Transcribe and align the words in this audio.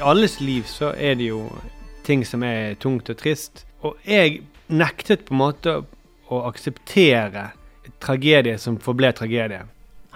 I 0.00 0.02
alles 0.02 0.40
liv 0.40 0.62
så 0.64 0.94
er 0.96 1.18
det 1.20 1.26
jo 1.26 1.42
ting 2.06 2.22
som 2.24 2.40
er 2.40 2.78
tungt 2.80 3.10
og 3.12 3.18
trist. 3.20 3.66
Og 3.84 3.98
jeg 4.08 4.38
nektet 4.72 5.26
på 5.26 5.34
en 5.34 5.40
måte 5.42 5.74
å 6.32 6.38
akseptere 6.48 7.50
tragedie 8.00 8.54
som 8.56 8.78
forble 8.80 9.10
tragedie. 9.18 9.66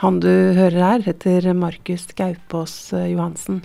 Han 0.00 0.22
du 0.24 0.30
hører 0.56 0.78
her, 0.80 1.04
heter 1.04 1.50
Markus 1.52 2.06
Gaupås 2.16 2.94
eh, 2.96 3.10
Johansen. 3.12 3.60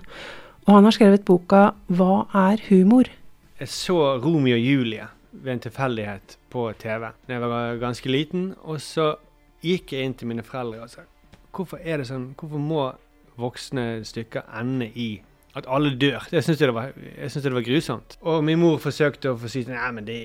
Og 0.68 0.74
han 0.76 0.90
har 0.90 0.98
skrevet 0.98 1.24
boka 1.24 1.62
'Hva 1.88 2.28
er 2.36 2.66
humor?' 2.68 3.14
Jeg 3.62 3.72
så 3.72 4.20
Romeo 4.20 4.60
og 4.60 4.68
Julie 4.68 5.08
ved 5.32 5.54
en 5.54 5.64
tilfeldighet 5.70 6.36
på 6.52 6.68
TV 6.84 7.14
da 7.16 7.34
jeg 7.34 7.42
var 7.48 7.80
ganske 7.80 8.12
liten. 8.12 8.56
Og 8.68 8.82
så 8.82 9.16
gikk 9.64 9.96
jeg 9.96 10.04
inn 10.04 10.20
til 10.20 10.28
mine 10.28 10.44
foreldre 10.44 10.84
og 10.84 10.90
sa 10.90 11.08
hvorfor 11.56 11.80
er 11.80 11.98
det 11.98 12.12
sånn, 12.12 12.36
hvorfor 12.36 12.60
må 12.60 12.92
voksne 13.40 14.04
stykker 14.04 14.52
ende 14.60 14.92
i 14.92 15.22
at 15.58 15.66
alle 15.68 15.96
dør? 15.98 16.28
Syntes 16.30 16.58
det, 16.62 16.74
var- 16.74 16.94
jeg 17.22 17.32
synes 17.32 17.44
det 17.44 17.54
var 17.54 17.62
grusomt. 17.66 18.18
Og 18.22 18.44
min 18.44 18.60
mor 18.60 18.78
forsøkte 18.78 19.32
å 19.34 19.38
få 19.40 19.50
si 19.50 19.64
nei, 19.68 19.92
men 19.92 20.06
det, 20.06 20.20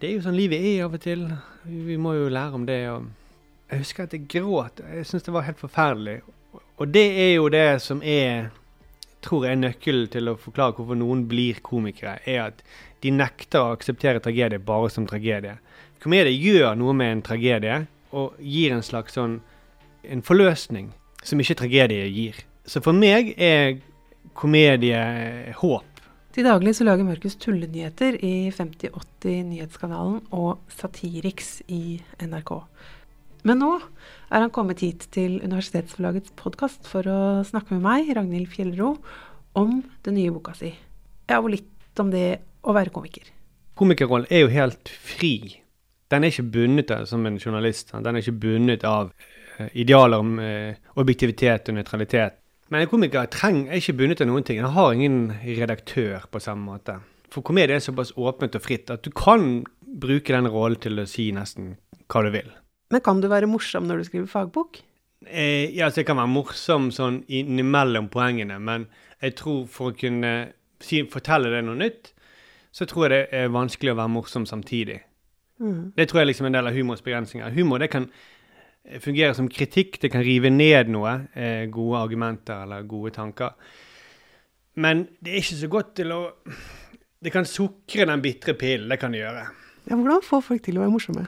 det 0.00 0.08
er 0.10 0.14
jo 0.16 0.24
sånn 0.24 0.36
livet 0.38 0.60
er 0.64 0.84
av 0.86 0.94
og 0.96 1.00
til. 1.04 1.26
Vi 1.66 1.96
må 2.00 2.14
jo 2.16 2.28
lære 2.32 2.54
om 2.54 2.66
det. 2.66 2.80
Og 2.90 3.06
jeg 3.70 3.82
husker 3.84 4.04
at 4.06 4.12
jeg 4.16 4.26
gråt. 4.28 4.80
Jeg 4.94 5.06
syntes 5.06 5.26
det 5.28 5.34
var 5.34 5.46
helt 5.48 5.60
forferdelig. 5.60 6.20
Og 6.78 6.88
det 6.92 7.06
er 7.26 7.34
jo 7.36 7.48
det 7.52 7.66
som 7.82 8.02
er 8.04 8.50
tror 9.26 9.42
jeg 9.46 9.56
er 9.56 9.62
nøkkelen 9.62 10.08
til 10.12 10.28
å 10.30 10.36
forklare 10.38 10.76
hvorfor 10.76 10.94
noen 11.00 11.24
blir 11.26 11.56
komikere, 11.64 12.18
er 12.30 12.44
at 12.44 12.60
de 13.02 13.10
nekter 13.10 13.58
å 13.58 13.72
akseptere 13.74 14.20
tragedie 14.22 14.60
bare 14.62 14.90
som 14.92 15.06
tragedie. 15.08 15.56
Komedie 16.02 16.36
gjør 16.38 16.76
noe 16.78 16.92
med 16.94 17.10
en 17.10 17.22
tragedie, 17.26 17.80
og 18.14 18.36
gir 18.38 18.76
en 18.76 18.84
slags 18.86 19.16
sånn 19.16 19.40
en 20.06 20.22
forløsning 20.22 20.92
som 21.26 21.40
ikke 21.42 21.56
tragedie 21.58 22.06
gir. 22.12 22.38
Så 22.70 22.78
for 22.84 22.94
meg 22.94 23.32
er 23.34 23.80
komedie 24.36 25.00
håp. 25.60 26.02
Til 26.36 26.44
daglig 26.44 26.74
så 26.76 26.84
lager 26.84 27.06
Markus 27.06 27.38
tullenyheter 27.40 28.18
i 28.20 28.50
5080-nyhetskanalen 28.52 30.18
og 30.36 30.58
Satiriks 30.68 31.62
i 31.72 31.96
NRK. 32.20 32.52
Men 33.46 33.62
nå 33.62 33.70
er 33.78 34.42
han 34.42 34.52
kommet 34.52 34.82
hit 34.84 35.06
til 35.14 35.38
Universitetsforlagets 35.40 36.34
podkast 36.36 36.88
for 36.90 37.08
å 37.08 37.20
snakke 37.46 37.76
med 37.76 37.86
meg, 37.86 38.10
Ragnhild 38.18 38.50
Fjellro, 38.52 38.96
om 39.56 39.78
den 40.04 40.18
nye 40.18 40.34
boka 40.34 40.52
si. 40.58 40.74
Ja, 41.30 41.40
og 41.40 41.52
litt 41.54 42.02
om 42.02 42.12
det 42.12 42.26
å 42.66 42.74
være 42.76 42.92
komiker. 42.92 43.32
Komikerrollen 43.78 44.28
er 44.28 44.44
jo 44.44 44.52
helt 44.52 44.90
fri. 44.90 45.62
Den 46.12 46.24
er 46.24 46.34
ikke 46.34 46.50
bundet 46.58 46.92
av 46.92 47.06
som 47.08 47.24
en 47.28 47.38
journalist. 47.40 47.94
Den 47.94 48.12
er 48.12 48.20
ikke 48.24 48.40
bundet 48.44 48.84
av 48.88 49.14
eh, 49.56 49.70
idealer 49.72 50.20
om 50.20 50.36
eh, 50.42 50.76
objektivitet 51.00 51.70
og 51.70 51.78
nøytralitet. 51.78 52.36
Men 52.72 52.82
en 52.82 52.90
komiker 52.90 53.28
trenger, 53.30 53.70
er 53.70 53.80
ikke 53.82 53.94
bundet 54.00 54.22
av 54.24 54.30
noen 54.30 54.46
ting. 54.46 54.58
Han 54.64 54.74
har 54.74 54.94
ingen 54.94 55.20
redaktør 55.44 56.26
på 56.32 56.42
samme 56.42 56.66
måte. 56.66 56.98
For 57.30 57.44
komedie 57.46 57.76
er 57.76 57.84
såpass 57.84 58.14
åpent 58.18 58.56
og 58.58 58.64
fritt 58.64 58.90
at 58.90 59.04
du 59.06 59.12
kan 59.14 59.64
bruke 59.86 60.34
den 60.34 60.48
rollen 60.50 60.80
til 60.82 60.98
å 60.98 61.06
si 61.08 61.28
nesten 61.34 61.76
hva 62.10 62.24
du 62.26 62.32
vil. 62.34 62.50
Men 62.90 63.02
kan 63.02 63.22
du 63.22 63.28
være 63.30 63.48
morsom 63.50 63.86
når 63.86 64.02
du 64.02 64.08
skriver 64.08 64.30
fagbok? 64.30 64.80
Eh, 65.26 65.72
ja, 65.74 65.88
så 65.90 66.02
jeg 66.02 66.10
kan 66.10 66.18
være 66.20 66.30
morsom 66.30 66.90
sånn 66.94 67.22
innimellom 67.32 68.10
poengene, 68.12 68.58
men 68.62 68.86
jeg 69.22 69.34
tror 69.40 69.64
for 69.70 69.90
å 69.90 69.96
kunne 69.96 70.32
si, 70.82 71.00
fortelle 71.10 71.50
deg 71.50 71.64
noe 71.66 71.78
nytt, 71.80 72.12
så 72.74 72.86
tror 72.86 73.06
jeg 73.06 73.14
det 73.14 73.40
er 73.40 73.54
vanskelig 73.54 73.94
å 73.94 73.98
være 74.02 74.12
morsom 74.12 74.46
samtidig. 74.46 75.00
Mm. 75.58 75.94
Det 75.96 76.08
tror 76.10 76.20
jeg 76.20 76.30
liksom 76.30 76.46
er 76.46 76.52
en 76.52 76.58
del 76.58 76.70
av 76.70 76.76
humors 76.76 77.02
begrensninger. 77.02 77.54
Humor 77.56 77.80
det 77.80 77.88
kan 77.94 78.10
eh, 78.86 79.00
fungere 79.02 79.34
som 79.36 79.50
kritikk, 79.50 80.00
det 80.02 80.12
kan 80.14 80.24
rive 80.24 80.50
ned 80.50 80.90
noe, 80.94 81.18
eh, 81.34 81.66
gode 81.72 82.00
argumenter 82.06 82.64
eller 82.66 82.86
gode 82.88 83.14
tanker. 83.16 83.54
Men 84.76 85.06
det 85.20 85.32
er 85.32 85.42
ikke 85.42 85.60
så 85.62 85.70
godt 85.72 85.94
til 85.96 86.12
å 86.12 86.22
Det 87.16 87.32
kan 87.32 87.46
sukre 87.48 88.04
den 88.06 88.20
bitre 88.22 88.52
pillen, 88.54 88.90
det 88.92 88.98
kan 89.00 89.10
det 89.10 89.22
gjøre. 89.22 89.46
Ja, 89.88 89.96
hvordan 89.96 90.20
få 90.22 90.42
folk 90.44 90.62
til 90.62 90.76
å 90.76 90.82
være 90.82 90.92
morsomme? 90.92 91.22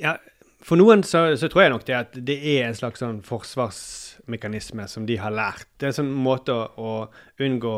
Ja, 0.00 0.14
for 0.62 0.78
noen 0.78 1.02
så, 1.02 1.24
så 1.36 1.48
tror 1.50 1.64
jeg 1.64 1.72
nok 1.72 1.84
det 1.88 1.96
at 1.98 2.14
det 2.28 2.36
er 2.54 2.68
en 2.68 2.76
slags 2.78 3.02
sånn 3.02 3.18
forsvarsmekanisme 3.26 4.86
som 4.88 5.04
de 5.08 5.16
har 5.18 5.34
lært. 5.34 5.66
Det 5.76 5.88
er 5.88 5.90
en 5.90 5.98
sånn 5.98 6.12
måte 6.14 6.54
å, 6.54 6.68
å 6.78 7.42
unngå 7.42 7.74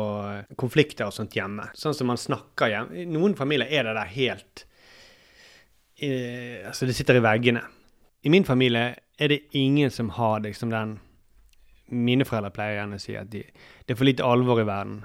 konflikter 0.61 1.09
og 1.09 1.15
sånt 1.17 1.35
hjemme. 1.35 1.71
Sånn 1.75 1.97
som 1.97 2.11
man 2.11 2.21
snakker 2.21 2.71
hjemme. 2.71 3.01
I 3.01 3.07
noen 3.09 3.33
familier 3.35 3.73
er 3.73 3.89
det 3.89 3.97
der 3.97 4.13
helt 4.13 4.65
i, 5.95 6.11
Altså, 6.67 6.85
det 6.85 6.95
sitter 6.97 7.17
i 7.17 7.25
veggene. 7.25 7.65
I 8.25 8.31
min 8.33 8.45
familie 8.45 8.91
er 9.19 9.31
det 9.31 9.41
ingen 9.55 9.91
som 9.91 10.09
har 10.17 10.39
liksom 10.45 10.71
den 10.73 10.99
Mine 11.85 12.25
foreldre 12.25 12.49
pleier 12.49 12.79
gjerne 12.79 12.97
å 12.97 13.01
si 13.03 13.13
at 13.13 13.27
de, 13.29 13.43
det 13.85 13.93
er 13.93 13.97
for 13.99 14.07
lite 14.07 14.25
alvor 14.25 14.57
i 14.57 14.63
verden. 14.65 15.03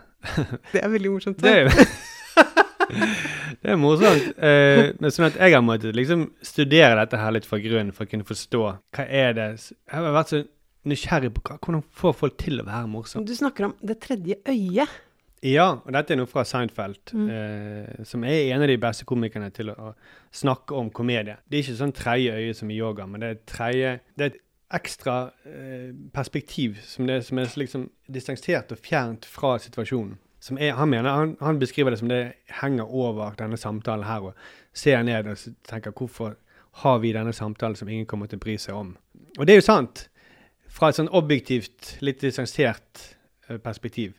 Det 0.73 0.81
er 0.81 0.89
veldig 0.89 1.11
morsomt. 1.13 1.43
Det 1.45 1.51
er 1.59 1.69
Det 3.61 3.75
er 3.75 3.77
morsomt. 3.77 4.31
Uh, 4.41 4.89
men 4.97 5.13
sånn 5.13 5.29
at 5.29 5.37
jeg 5.37 5.53
har 5.53 5.61
måttet 5.61 5.93
liksom 5.99 6.31
studere 6.41 6.97
dette 7.03 7.21
her 7.21 7.35
litt 7.37 7.45
fra 7.45 7.61
grunnen 7.61 7.93
for 7.93 8.09
å 8.09 8.11
kunne 8.11 8.25
forstå 8.25 8.63
hva 8.65 9.05
er 9.05 9.37
det 9.37 9.47
Jeg 9.61 9.93
har 9.93 10.09
vært 10.17 10.33
så 10.33 10.41
nysgjerrig 10.89 11.35
på 11.37 11.45
hva, 11.45 11.59
hvordan 11.61 11.85
får 12.01 12.17
folk 12.23 12.41
til 12.41 12.63
å 12.63 12.67
være 12.71 12.89
morsomme. 12.89 13.29
Du 13.29 13.37
snakker 13.37 13.69
om 13.69 13.77
det 13.85 14.01
tredje 14.01 14.41
øyet. 14.49 15.01
Ja, 15.43 15.71
og 15.81 15.93
dette 15.95 16.13
er 16.13 16.19
noe 16.21 16.29
fra 16.29 16.43
Seinfeld, 16.45 17.15
Mm. 17.15 17.29
eh, 17.31 18.05
som 18.05 18.25
er 18.25 18.53
en 18.53 18.63
av 18.63 18.69
de 18.69 18.77
beste 18.77 19.07
komikerne 19.09 19.51
til 19.51 19.71
å, 19.71 19.95
snakke 20.33 20.75
om 20.77 20.91
komedie. 20.91 21.39
Det 21.49 21.59
er 21.59 21.63
ikke 21.65 21.79
sånn 21.79 21.95
tredje 21.97 22.33
øye 22.33 22.55
som 22.55 22.71
i 22.71 22.77
yoga, 22.77 23.07
men 23.07 23.21
det 23.21 23.29
er 23.29 23.33
et 23.33 24.07
Det 24.17 24.25
er 24.25 24.27
et 24.27 24.41
ekstra 24.73 25.33
eh, 25.47 25.93
perspektiv 26.15 26.77
som, 26.83 27.07
det, 27.07 27.25
som 27.25 27.39
er 27.39 27.47
liksom 27.57 27.91
distansert 28.13 28.71
og 28.71 28.79
fjernt 28.79 29.25
fra 29.25 29.59
situasjonen. 29.59 30.19
Som 30.41 30.59
er, 30.59 30.73
han, 30.73 30.89
mener, 30.89 31.11
han, 31.11 31.37
han 31.41 31.59
beskriver 31.59 31.91
det 31.91 31.99
som 31.99 32.09
det 32.09 32.35
henger 32.63 32.85
over 32.85 33.35
denne 33.37 33.57
samtalen 33.57 34.05
her, 34.05 34.21
og 34.21 34.35
ser 34.73 35.03
ned 35.03 35.27
og 35.27 35.37
tenker 35.69 35.91
hvorfor 35.93 36.37
har 36.85 36.99
vi 36.99 37.13
denne 37.13 37.33
samtalen 37.33 37.77
som 37.77 37.89
ingen 37.89 38.07
kommer 38.07 38.27
til 38.27 38.39
å 38.39 38.45
bry 38.45 38.57
seg 38.57 38.75
om? 38.75 38.97
Og 39.39 39.47
det 39.47 39.55
er 39.55 39.61
jo 39.61 39.67
sant, 39.67 40.09
fra 40.69 40.89
et 40.89 40.97
sånn 41.01 41.11
objektivt, 41.13 41.97
litt 42.01 42.21
distansert 42.23 43.17
eh, 43.49 43.59
perspektiv. 43.59 44.15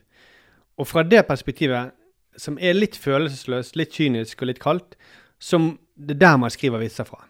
Og 0.80 0.88
fra 0.88 1.04
det 1.06 1.24
perspektivet, 1.28 1.92
som 2.40 2.56
er 2.60 2.76
litt 2.76 2.96
følelsesløst, 2.96 3.76
litt 3.76 3.92
kynisk 3.92 4.42
og 4.42 4.50
litt 4.50 4.62
kaldt, 4.62 4.96
som 5.42 5.74
det 5.96 6.16
er 6.16 6.22
der 6.24 6.38
man 6.40 6.52
skriver 6.52 6.80
vitser 6.80 7.06
fra. 7.08 7.20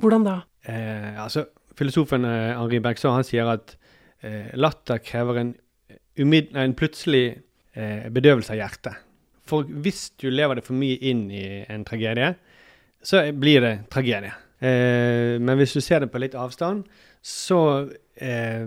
Hvordan 0.00 0.24
da? 0.26 0.36
Eh, 0.68 1.22
altså, 1.22 1.46
filosofen 1.76 2.24
eh, 2.24 2.54
Henri 2.56 2.80
Bergson 2.84 3.16
han 3.16 3.26
sier 3.26 3.48
at 3.52 3.76
eh, 4.24 4.54
latter 4.56 5.02
krever 5.04 5.42
en, 5.42 5.52
umid 6.16 6.52
nei, 6.54 6.64
en 6.64 6.76
plutselig 6.76 7.26
eh, 7.76 8.08
bedøvelse 8.12 8.54
av 8.54 8.60
hjertet. 8.62 9.04
For 9.46 9.68
hvis 9.84 10.08
du 10.18 10.28
lever 10.32 10.58
det 10.58 10.66
for 10.66 10.78
mye 10.78 10.98
inn 11.06 11.26
i 11.30 11.44
en 11.70 11.84
tragedie, 11.86 12.32
så 13.06 13.22
blir 13.36 13.62
det 13.62 13.74
tragedie. 13.92 14.32
Eh, 14.58 15.36
men 15.38 15.60
hvis 15.60 15.76
du 15.76 15.82
ser 15.84 16.02
det 16.02 16.10
på 16.10 16.20
litt 16.22 16.34
avstand, 16.38 16.86
så 17.22 17.60
eh, 18.16 18.66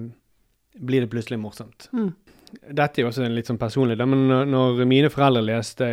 blir 0.79 1.03
det 1.03 1.11
plutselig 1.11 1.39
morsomt. 1.41 1.89
Mm. 1.95 2.13
Dette 2.51 2.99
er 3.01 3.05
jo 3.05 3.09
også 3.11 3.27
litt 3.29 3.49
sånn 3.49 3.59
personlig, 3.61 3.97
da, 3.99 4.05
men 4.09 4.27
når, 4.49 4.83
mine 4.89 5.09
foreldre 5.13 5.43
leste 5.45 5.87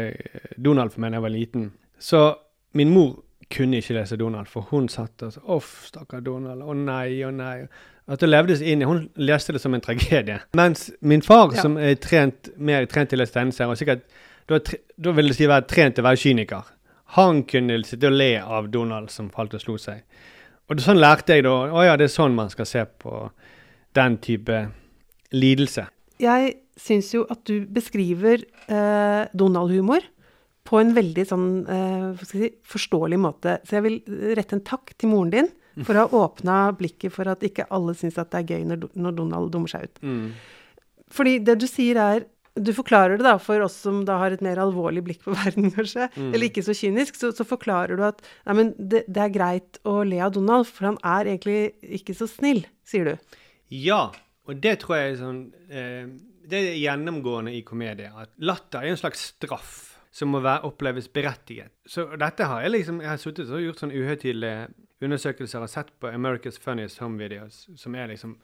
Donald 0.57 0.93
for 0.95 1.01
meg 1.05 1.13
da 1.13 1.19
jeg 1.21 1.27
var 1.27 1.35
liten, 1.35 1.67
så 1.99 2.21
min 2.77 2.91
mor 2.93 3.15
kunne 3.53 3.79
ikke 3.81 3.95
lese 3.95 4.17
Donald, 4.19 4.49
for 4.51 4.67
hun 4.73 4.89
satt 4.91 5.23
og 5.23 5.33
sa 5.33 5.41
Uff, 5.55 5.87
stakkar 5.87 6.21
Donald. 6.27 6.63
Å 6.67 6.75
nei, 6.75 7.21
å 7.23 7.31
nei. 7.31 7.67
At 8.11 8.23
det 8.23 8.29
levdes 8.31 8.61
inn 8.63 8.83
i 8.83 8.87
Hun 8.87 9.09
leste 9.19 9.53
det 9.55 9.61
som 9.63 9.75
en 9.75 9.81
tragedie. 9.83 10.41
Mens 10.59 10.89
min 11.01 11.23
far, 11.23 11.53
Ja. 11.55 11.63
som 11.63 11.77
er 11.79 11.95
trent, 11.95 12.51
mer 12.59 12.87
trent 12.87 13.11
til 13.11 13.19
å 13.19 13.23
lese 13.23 13.33
tegneserier, 13.35 13.71
og 13.71 13.79
sikkert 13.79 14.03
da 14.49 15.13
vil 15.13 15.29
det 15.29 15.37
si 15.37 15.47
være 15.47 15.67
trent 15.67 15.95
til 15.97 16.05
å 16.05 16.09
være 16.09 16.21
kyniker. 16.23 16.65
Han 17.17 17.43
kunne 17.45 17.81
sitte 17.85 18.07
og 18.07 18.13
le 18.19 18.33
av 18.43 18.69
Donald 18.71 19.11
som 19.11 19.31
falt 19.31 19.55
og 19.55 19.61
slo 19.63 19.77
seg. 19.79 20.03
Og 20.71 20.79
sånn 20.83 20.99
lærte 20.99 21.35
jeg 21.35 21.45
da. 21.47 21.51
Å 21.71 21.85
ja, 21.87 21.97
det 21.97 22.05
er 22.09 22.15
sånn 22.15 22.35
man 22.35 22.51
skal 22.51 22.67
se 22.67 22.85
på 22.85 23.31
den 23.95 24.19
type 24.19 24.69
lidelse. 25.33 25.87
Jeg 26.23 26.55
syns 26.81 27.13
jo 27.15 27.25
at 27.33 27.43
du 27.49 27.67
beskriver 27.73 28.45
eh, 28.69 29.23
Donald-humor 29.37 30.05
på 30.67 30.81
en 30.81 30.93
veldig 30.97 31.25
sånn 31.29 31.49
eh, 31.71 32.07
skal 32.23 32.43
si, 32.43 32.51
forståelig 32.67 33.19
måte. 33.23 33.59
Så 33.67 33.79
jeg 33.79 33.87
vil 33.87 33.99
rette 34.39 34.59
en 34.59 34.65
takk 34.67 34.95
til 34.99 35.13
moren 35.13 35.33
din 35.35 35.51
for 35.85 35.93
å 35.93 36.07
ha 36.07 36.23
åpna 36.25 36.57
blikket 36.77 37.13
for 37.13 37.29
at 37.29 37.45
ikke 37.45 37.69
alle 37.75 37.93
syns 37.99 38.17
at 38.19 38.31
det 38.33 38.41
er 38.41 38.57
gøy 38.57 38.65
når, 38.71 38.89
når 38.97 39.19
Donald 39.19 39.53
dummer 39.53 39.69
seg 39.69 39.85
ut. 39.91 40.01
Fordi 41.13 41.37
det 41.47 41.59
du 41.61 41.69
sier 41.71 42.01
er 42.01 42.25
Du 42.57 42.73
forklarer 42.73 43.21
det 43.21 43.27
da 43.27 43.35
for 43.37 43.61
oss 43.61 43.75
som 43.85 43.99
da 44.09 44.15
har 44.17 44.33
et 44.33 44.41
mer 44.41 44.57
alvorlig 44.57 45.03
blikk 45.05 45.19
på 45.27 45.35
verden, 45.37 45.69
kanskje, 45.75 46.07
eller 46.17 46.47
ikke 46.49 46.65
så 46.65 46.73
kynisk, 46.73 47.19
så, 47.21 47.29
så 47.37 47.45
forklarer 47.45 48.01
du 48.01 48.05
at 48.07 48.23
nei, 48.49 48.55
men 48.57 48.71
det, 48.79 49.03
det 49.05 49.27
er 49.27 49.35
greit 49.35 49.77
å 49.85 49.99
le 50.09 50.23
av 50.25 50.33
Donald, 50.33 50.65
for 50.65 50.89
han 50.89 50.97
er 51.05 51.29
egentlig 51.35 51.75
ikke 52.01 52.17
så 52.17 52.25
snill, 52.31 52.63
sier 52.89 53.11
du. 53.11 53.37
Ja, 53.69 54.07
og 54.47 54.63
det 54.63 54.77
tror 54.83 54.99
jeg 54.99 55.13
er 55.13 55.21
sånn 55.21 55.43
eh, 55.69 56.09
Det 56.47 56.59
er 56.63 56.79
gjennomgående 56.79 57.53
i 57.57 57.65
komedier. 57.67 58.15
At 58.15 58.33
latter 58.39 58.85
er 58.85 58.95
en 58.95 59.01
slags 59.01 59.33
straff 59.33 59.75
som 60.17 60.31
må 60.33 60.41
være, 60.41 60.65
oppleves 60.69 61.11
berettiget. 61.13 61.75
Så 61.85 62.07
dette 62.17 62.47
har 62.49 62.63
jeg 62.65 62.73
liksom 62.73 63.03
Jeg 63.03 63.11
har 63.11 63.21
sittet 63.21 63.51
og 63.53 63.65
gjort 63.65 63.83
sånne 63.83 63.99
uhøytidelige 63.99 64.69
undersøkelser 65.05 65.61
og 65.61 65.69
sett 65.69 65.93
på 66.01 66.09
America's 66.09 66.57
Funniest 66.63 67.03
Home 67.03 67.21
Videos, 67.21 67.67
som 67.77 67.95
er 67.95 68.09
liksom 68.09 68.39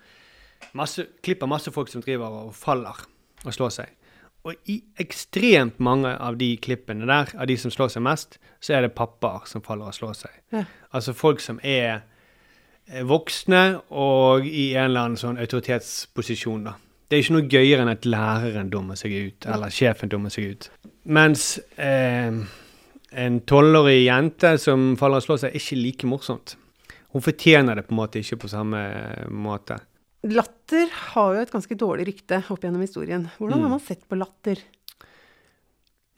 masse, 0.76 1.06
klipp 1.25 1.43
av 1.43 1.49
masse 1.49 1.72
folk 1.72 1.88
som 1.88 2.05
driver 2.05 2.43
og 2.43 2.55
faller 2.56 2.98
og 3.46 3.55
slår 3.56 3.72
seg. 3.78 3.94
Og 4.43 4.70
i 4.70 4.81
ekstremt 5.00 5.78
mange 5.82 6.10
av 6.12 6.37
de 6.38 6.50
klippene 6.60 7.06
der, 7.06 7.31
av 7.38 7.46
de 7.48 7.56
som 7.58 7.72
slår 7.72 7.93
seg 7.94 8.05
mest, 8.05 8.40
så 8.60 8.76
er 8.76 8.84
det 8.84 8.94
pappaer 8.98 9.46
som 9.48 9.62
faller 9.64 9.88
og 9.88 9.96
slår 9.96 10.16
seg. 10.19 10.38
Ja. 10.55 10.64
Altså 10.90 11.14
folk 11.16 11.40
som 11.40 11.60
er 11.62 12.02
voksne 13.08 13.81
og 13.90 14.46
i 14.46 14.73
en 14.75 14.90
eller 14.90 15.00
annen 15.06 15.20
sånn 15.20 15.38
autoritetsposisjon, 15.40 16.64
da. 16.64 16.75
Det 17.08 17.19
er 17.19 17.23
ikke 17.26 17.34
noe 17.37 17.49
gøyere 17.52 17.82
enn 17.84 17.93
at 17.93 18.06
læreren 18.08 18.70
dummer 18.73 18.96
seg 18.96 19.12
ut, 19.12 19.46
eller 19.46 19.69
sjefen 19.73 20.08
dummer 20.12 20.32
seg 20.32 20.50
ut. 20.55 20.69
Mens 21.12 21.58
eh, 21.76 22.32
en 23.12 23.40
tolvårig 23.49 24.06
jente 24.06 24.55
som 24.62 24.94
faller 25.00 25.20
og 25.20 25.26
slår 25.26 25.43
seg, 25.44 25.52
er 25.52 25.61
ikke 25.61 25.81
like 25.82 26.08
morsomt. 26.08 26.55
Hun 27.12 27.20
fortjener 27.25 27.76
det 27.76 27.84
på 27.88 27.93
en 27.93 28.00
måte 28.00 28.23
ikke 28.23 28.38
på 28.40 28.49
samme 28.49 28.81
måte. 29.29 29.76
Latter 30.25 30.88
har 31.12 31.34
jo 31.37 31.43
et 31.43 31.50
ganske 31.52 31.76
dårlig 31.76 32.06
rykte 32.08 32.38
opp 32.55 32.62
gjennom 32.64 32.81
historien. 32.81 33.26
Hvordan 33.37 33.58
Mm. 33.58 33.62
har 33.67 33.73
man 33.76 33.81
sett 33.81 34.08
på 34.08 34.17
latter? 34.17 34.56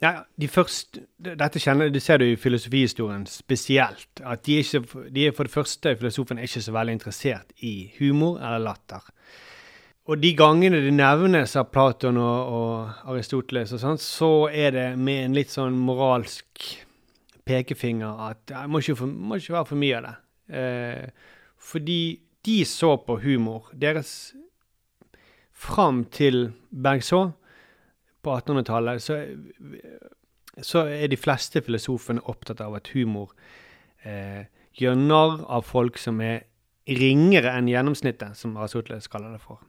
Ja, 0.04 0.18
de 0.36 0.48
første, 0.52 1.06
dette 1.16 1.60
kjenner, 1.62 1.88
det 1.88 2.02
ser 2.04 2.18
du 2.20 2.26
i 2.26 2.36
filosofihistorien 2.36 3.22
spesielt. 3.30 4.20
At 4.20 4.42
de 4.44 4.58
er, 4.58 4.66
ikke, 4.66 5.04
de 5.14 5.22
er 5.24 5.36
for 5.36 5.48
det 5.48 5.54
første, 5.54 5.94
filosofen 5.96 6.38
er 6.38 6.48
ikke 6.48 6.60
så 6.66 6.74
veldig 6.76 6.96
interessert 6.98 7.54
i 7.64 7.74
humor 7.96 8.36
eller 8.36 8.60
latter. 8.66 9.06
Og 10.04 10.20
de 10.20 10.34
gangene 10.36 10.82
det 10.84 10.92
nevnes 10.92 11.54
av 11.56 11.70
Platon 11.72 12.18
og, 12.20 12.50
og 12.52 13.12
Aristoteles 13.14 13.72
og 13.72 13.80
sånt, 13.80 14.04
så 14.04 14.50
er 14.52 14.74
det 14.76 14.88
med 15.00 15.22
en 15.22 15.38
litt 15.38 15.54
sånn 15.54 15.78
moralsk 15.86 16.66
pekefinger 17.48 18.20
at 18.26 18.42
det 18.50 18.66
må 18.68 18.82
må 18.84 19.38
ikke 19.40 19.56
være 19.56 19.70
for 19.70 19.80
mye 19.80 20.02
av 20.02 20.04
det. 20.10 20.14
Eh, 20.60 21.32
fordi 21.56 22.00
de 22.44 22.58
så 22.68 22.98
på 23.00 23.16
humor. 23.24 23.70
Deres 23.72 24.34
Fram 25.54 26.02
til 26.12 26.50
Bergsaa 26.68 27.30
på 28.24 28.34
1800-tallet 28.38 29.02
så, 29.04 29.20
så 30.64 30.86
er 30.88 31.10
de 31.12 31.20
fleste 31.20 31.62
filosofene 31.64 32.24
opptatt 32.30 32.62
av 32.64 32.76
at 32.78 32.90
humor 32.94 33.34
eh, 34.02 34.46
gjør 34.80 34.98
narr 34.98 35.44
av 35.46 35.66
folk 35.68 36.00
som 36.00 36.20
er 36.24 36.46
ringere 36.84 37.54
enn 37.56 37.70
gjennomsnittet, 37.70 38.36
som 38.36 38.56
Aristoteles 38.60 39.08
kaller 39.08 39.36
det 39.36 39.42
for. 39.44 39.62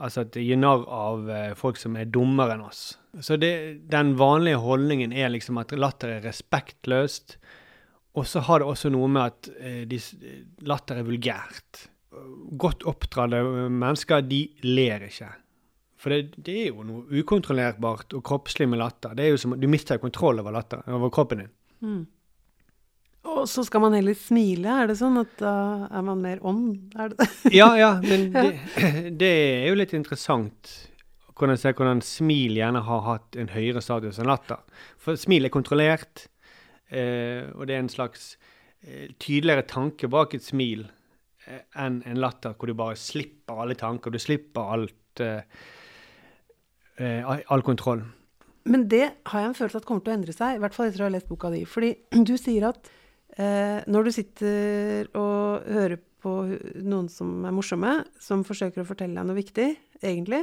Altså 0.00 0.24
at 0.24 0.32
det 0.36 0.44
gjør 0.46 0.60
narr 0.60 0.84
av 0.94 1.30
eh, 1.32 1.52
folk 1.58 1.80
som 1.80 1.96
er 1.98 2.10
dummere 2.12 2.56
enn 2.56 2.64
oss. 2.64 2.84
Så 3.20 3.36
det, 3.40 3.52
den 3.90 4.14
vanlige 4.20 4.60
holdningen 4.62 5.12
er 5.12 5.32
liksom 5.32 5.58
at 5.60 5.74
latter 5.76 6.16
er 6.16 6.24
respektløst. 6.24 7.36
Og 8.18 8.26
så 8.26 8.42
har 8.46 8.60
det 8.60 8.68
også 8.70 8.90
noe 8.92 9.08
med 9.12 9.22
at 9.28 9.50
eh, 9.60 9.82
de, 9.88 10.00
latter 10.66 11.00
er 11.00 11.08
vulgært. 11.08 11.86
Godt 12.60 12.86
oppdratte 12.90 13.42
mennesker, 13.70 14.24
de 14.26 14.44
ler 14.66 15.06
ikke. 15.06 15.30
For 16.00 16.14
det, 16.14 16.38
det 16.40 16.56
er 16.62 16.70
jo 16.70 16.86
noe 16.86 17.20
ukontrollerbart 17.20 18.14
og 18.16 18.24
kroppslig 18.24 18.68
med 18.70 18.80
latter. 18.80 19.12
Det 19.16 19.26
er 19.26 19.34
jo 19.34 19.40
som, 19.42 19.56
Du 19.60 19.68
mister 19.68 20.00
kontroll 20.00 20.40
over 20.40 20.54
latter, 20.54 20.80
over 20.88 21.12
kroppen 21.12 21.44
din. 21.44 21.52
Mm. 21.84 22.00
Og 23.30 23.42
så 23.48 23.62
skal 23.66 23.82
man 23.84 23.92
heller 23.92 24.16
smile, 24.16 24.72
er 24.80 24.88
det 24.88 24.96
sånn 24.96 25.18
at 25.20 25.34
da 25.42 25.54
er 25.92 26.04
man 26.06 26.22
mer 26.24 26.38
ånd? 26.40 26.94
Ja, 27.52 27.74
ja, 27.76 27.90
men 28.00 28.30
det, 28.32 29.10
det 29.20 29.34
er 29.34 29.66
jo 29.68 29.76
litt 29.76 29.92
interessant 29.96 30.72
hvordan 31.40 31.60
se 31.60 31.72
hvordan 31.72 32.02
smil 32.04 32.58
gjerne 32.58 32.82
har 32.84 33.04
hatt 33.06 33.36
en 33.40 33.52
høyere 33.52 33.80
status 33.84 34.18
enn 34.20 34.28
latter. 34.28 34.60
For 35.00 35.16
smil 35.20 35.48
er 35.48 35.52
kontrollert, 35.52 36.26
eh, 36.92 37.48
og 37.54 37.64
det 37.68 37.76
er 37.76 37.84
en 37.84 37.92
slags 37.92 38.34
eh, 38.84 39.08
tydeligere 39.16 39.64
tanke 39.68 40.10
bak 40.12 40.36
et 40.36 40.44
smil 40.44 40.84
eh, 41.46 41.62
enn 41.80 42.02
en 42.08 42.20
latter, 42.20 42.56
hvor 42.56 42.68
du 42.68 42.76
bare 42.76 42.98
slipper 43.00 43.64
alle 43.64 43.76
tanker. 43.80 44.12
Du 44.12 44.20
slipper 44.20 44.74
alt 44.76 45.24
eh, 45.24 45.44
all- 47.00 47.44
all 47.48 47.62
kontroll. 47.66 48.02
Men 48.70 48.84
det 48.92 49.06
har 49.26 49.40
jeg 49.40 49.48
en 49.48 49.56
følelse 49.56 49.80
at 49.80 49.86
kommer 49.88 50.04
til 50.04 50.12
å 50.12 50.16
endre 50.18 50.34
seg, 50.36 50.56
i 50.56 50.60
hvert 50.62 50.74
fall 50.76 50.90
etter 50.90 51.00
å 51.04 51.08
ha 51.08 51.14
lest 51.14 51.28
boka 51.30 51.50
di. 51.50 51.64
Fordi 51.64 51.94
du 52.28 52.34
sier 52.36 52.68
at 52.68 52.90
eh, 53.40 53.80
når 53.88 54.04
du 54.04 54.12
sitter 54.12 55.08
og 55.16 55.64
hører 55.70 55.98
på 56.20 56.32
noen 56.84 57.06
som 57.08 57.44
er 57.48 57.54
morsomme, 57.56 57.94
som 58.20 58.42
forsøker 58.44 58.82
å 58.82 58.88
fortelle 58.88 59.16
deg 59.16 59.24
noe 59.30 59.38
viktig, 59.38 59.68
egentlig, 60.04 60.42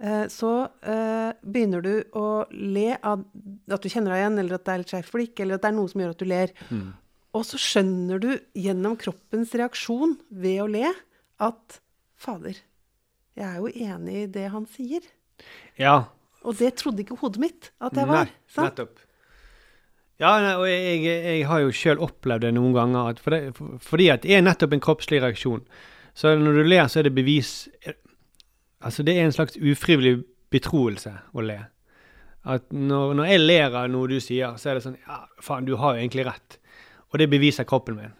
eh, 0.00 0.24
så 0.32 0.52
eh, 0.80 1.34
begynner 1.44 1.84
du 1.84 1.92
å 2.16 2.24
le 2.56 2.94
av 2.96 3.26
at 3.68 3.84
du 3.84 3.90
kjenner 3.92 4.14
deg 4.16 4.22
igjen, 4.24 4.40
eller 4.40 4.56
at 4.56 4.64
det 4.64 4.72
er 4.72 4.82
litt 4.84 4.94
skjevt 4.94 5.12
flikk, 5.12 5.44
eller 5.44 5.58
at 5.60 5.66
det 5.66 5.70
er 5.74 5.76
noe 5.76 5.92
som 5.92 6.00
gjør 6.00 6.14
at 6.16 6.24
du 6.24 6.28
ler. 6.32 6.54
Og 7.36 7.44
så 7.46 7.60
skjønner 7.60 8.18
du 8.24 8.30
gjennom 8.58 8.96
kroppens 8.98 9.52
reaksjon 9.60 10.16
ved 10.32 10.62
å 10.64 10.70
le 10.72 10.88
at 11.44 11.76
fader, 12.20 12.56
jeg 13.38 13.46
er 13.46 13.60
jo 13.60 13.68
enig 13.70 14.16
i 14.24 14.26
det 14.32 14.48
han 14.56 14.64
sier. 14.72 15.04
Ja, 15.80 16.02
Og 16.44 16.56
det 16.56 16.74
trodde 16.80 17.02
ikke 17.04 17.18
hodet 17.20 17.40
mitt 17.42 17.70
at 17.84 17.96
jeg 17.96 18.08
var. 18.08 18.24
Nei, 18.24 18.36
sant? 18.48 18.70
nettopp. 18.70 19.00
Ja, 20.20 20.34
nei, 20.40 20.52
og 20.56 20.66
jeg, 20.68 21.02
jeg 21.04 21.46
har 21.48 21.60
jo 21.64 21.72
sjøl 21.72 22.00
opplevd 22.04 22.44
det 22.44 22.52
noen 22.56 22.74
ganger, 22.76 23.14
at 23.14 23.20
for 23.20 23.32
det, 23.32 23.54
for, 23.56 23.76
fordi 23.80 24.08
at 24.12 24.24
det 24.24 24.34
er 24.36 24.44
nettopp 24.44 24.76
en 24.76 24.82
kroppslig 24.84 25.20
reaksjon. 25.24 25.62
Så 26.16 26.34
når 26.36 26.60
du 26.60 26.62
ler, 26.68 26.88
så 26.88 27.00
er 27.00 27.08
det 27.08 27.14
bevis 27.16 27.68
Altså, 28.80 29.02
det 29.04 29.12
er 29.18 29.26
en 29.28 29.34
slags 29.36 29.58
ufrivillig 29.60 30.22
betroelse 30.52 31.12
å 31.36 31.42
le. 31.44 31.58
At 32.48 32.70
når, 32.72 33.12
når 33.18 33.28
jeg 33.28 33.40
ler 33.42 33.74
av 33.76 33.90
noe 33.92 34.08
du 34.08 34.16
sier, 34.24 34.54
så 34.56 34.70
er 34.70 34.78
det 34.78 34.84
sånn 34.86 34.96
Ja, 35.04 35.26
faen, 35.44 35.66
du 35.68 35.74
har 35.76 35.96
jo 35.96 36.00
egentlig 36.00 36.24
rett. 36.28 36.56
Og 37.12 37.20
det 37.20 37.28
beviser 37.28 37.68
kroppen 37.68 37.98
min. 37.98 38.14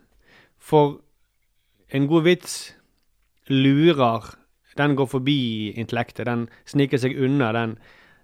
For 0.60 0.98
en 1.96 2.08
god 2.10 2.26
vits 2.28 2.58
lurer 3.48 4.34
Den 4.78 4.94
går 4.96 5.08
forbi 5.10 5.72
intellektet. 5.80 6.26
Den 6.28 6.46
sniker 6.68 7.00
seg 7.02 7.16
unna 7.18 7.50
den 7.56 7.78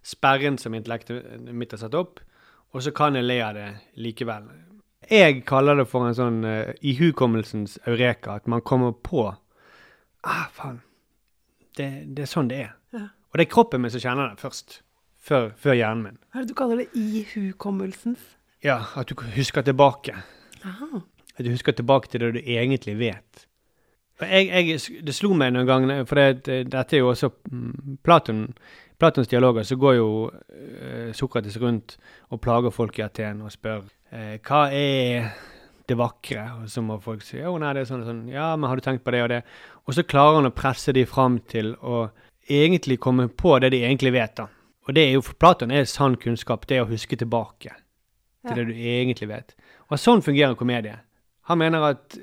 sperren 0.07 0.59
som 0.59 0.75
intellektet 0.75 1.25
mitt 1.51 1.75
har 1.75 1.83
satt 1.83 1.97
opp, 1.99 2.21
og 2.75 2.85
så 2.85 2.93
kan 2.95 3.17
jeg 3.19 3.27
le 3.27 3.41
av 3.43 3.57
det 3.57 3.69
likevel. 3.99 4.47
Jeg 5.11 5.43
kaller 5.47 5.79
det 5.79 5.87
for 5.91 6.07
en 6.07 6.17
sånn 6.19 6.41
uh, 6.47 6.75
ihukommelsens 6.83 7.79
eureka, 7.87 8.39
at 8.41 8.47
man 8.51 8.63
kommer 8.67 8.95
på 8.95 9.29
Ah, 10.27 10.49
faen. 10.51 10.81
Det, 11.79 11.87
det 12.17 12.25
er 12.25 12.31
sånn 12.31 12.49
det 12.51 12.57
er. 12.65 12.73
Ja. 12.97 13.05
Og 13.31 13.39
det 13.39 13.47
er 13.47 13.53
kroppen 13.53 13.85
min 13.85 13.93
som 13.95 14.03
kjenner 14.03 14.33
det 14.33 14.43
først. 14.43 14.81
Før, 15.23 15.53
før 15.59 15.77
hjernen 15.79 16.03
min. 16.03 16.17
Hva 16.31 16.41
er 16.41 16.47
det 16.47 16.51
du 16.51 16.59
kaller 16.59 16.81
det? 16.83 16.87
Ihukommelsens? 16.99 18.23
Ja, 18.65 18.81
at 18.99 19.11
du 19.11 19.23
husker 19.37 19.63
tilbake. 19.67 20.17
Aha. 20.67 21.03
At 21.37 21.45
du 21.45 21.53
husker 21.53 21.77
tilbake 21.79 22.11
til 22.11 22.25
det 22.25 22.33
du 22.35 22.41
egentlig 22.43 22.97
vet. 22.99 23.46
Jeg, 24.21 24.47
jeg, 24.49 24.81
det 25.05 25.15
slo 25.15 25.35
meg 25.37 25.53
noen 25.53 25.67
ganger, 25.69 26.05
for 26.09 26.17
det, 26.17 26.55
dette 26.73 26.97
er 26.97 27.03
jo 27.03 27.11
også 27.11 27.29
mm, 27.53 27.99
Platon, 28.07 28.47
Platons 28.97 29.29
dialoger, 29.29 29.67
så 29.69 29.77
går 29.77 29.99
jo 29.99 30.07
eh, 30.33 31.11
Sokrates 31.13 31.59
rundt 31.61 31.99
og 32.33 32.41
plager 32.41 32.73
folk 32.73 32.97
i 32.99 33.05
Aten 33.05 33.43
og 33.45 33.53
spør 33.53 33.83
eh, 34.11 34.39
hva 34.41 34.63
er 34.73 35.29
det 35.87 35.99
vakre? 36.01 36.47
Og 36.63 36.71
så 36.73 36.81
må 36.83 36.97
folk 37.05 37.21
si 37.23 37.37
jo, 37.43 37.59
nei, 37.61 37.75
det 37.77 37.85
er 37.85 37.91
sånn 37.91 38.03
og 38.07 38.09
sånn. 38.09 38.23
Ja, 38.33 38.55
men 38.57 38.71
har 38.71 38.81
du 38.81 38.87
tenkt 38.87 39.05
på 39.05 39.13
det 39.13 39.21
og 39.27 39.29
det? 39.35 39.43
Og 39.85 39.95
så 39.99 40.03
klarer 40.09 40.41
han 40.41 40.49
å 40.49 40.55
presse 40.57 40.95
de 40.97 41.05
fram 41.07 41.37
til 41.53 41.75
å 41.85 42.07
egentlig 42.49 42.97
komme 43.03 43.29
på 43.29 43.59
det 43.63 43.75
de 43.75 43.83
egentlig 43.85 44.15
vet, 44.17 44.33
da. 44.41 44.49
Og 44.87 44.95
det 44.97 45.03
er 45.03 45.17
jo 45.19 45.23
for 45.27 45.37
Platon 45.43 45.73
er 45.75 45.85
sann 45.91 46.17
kunnskap, 46.23 46.65
det 46.71 46.79
er 46.79 46.87
å 46.87 46.91
huske 46.91 47.19
tilbake 47.19 47.75
til 48.47 48.53
Ja. 48.53 48.55
det 48.55 48.65
du 48.69 48.73
egentlig 48.73 49.29
vet. 49.29 49.55
Og 49.91 49.99
sånn 49.99 50.23
fungerer 50.23 50.55
komedie. 50.59 50.97
Han 51.51 51.59
mener 51.59 51.83
at 51.93 52.17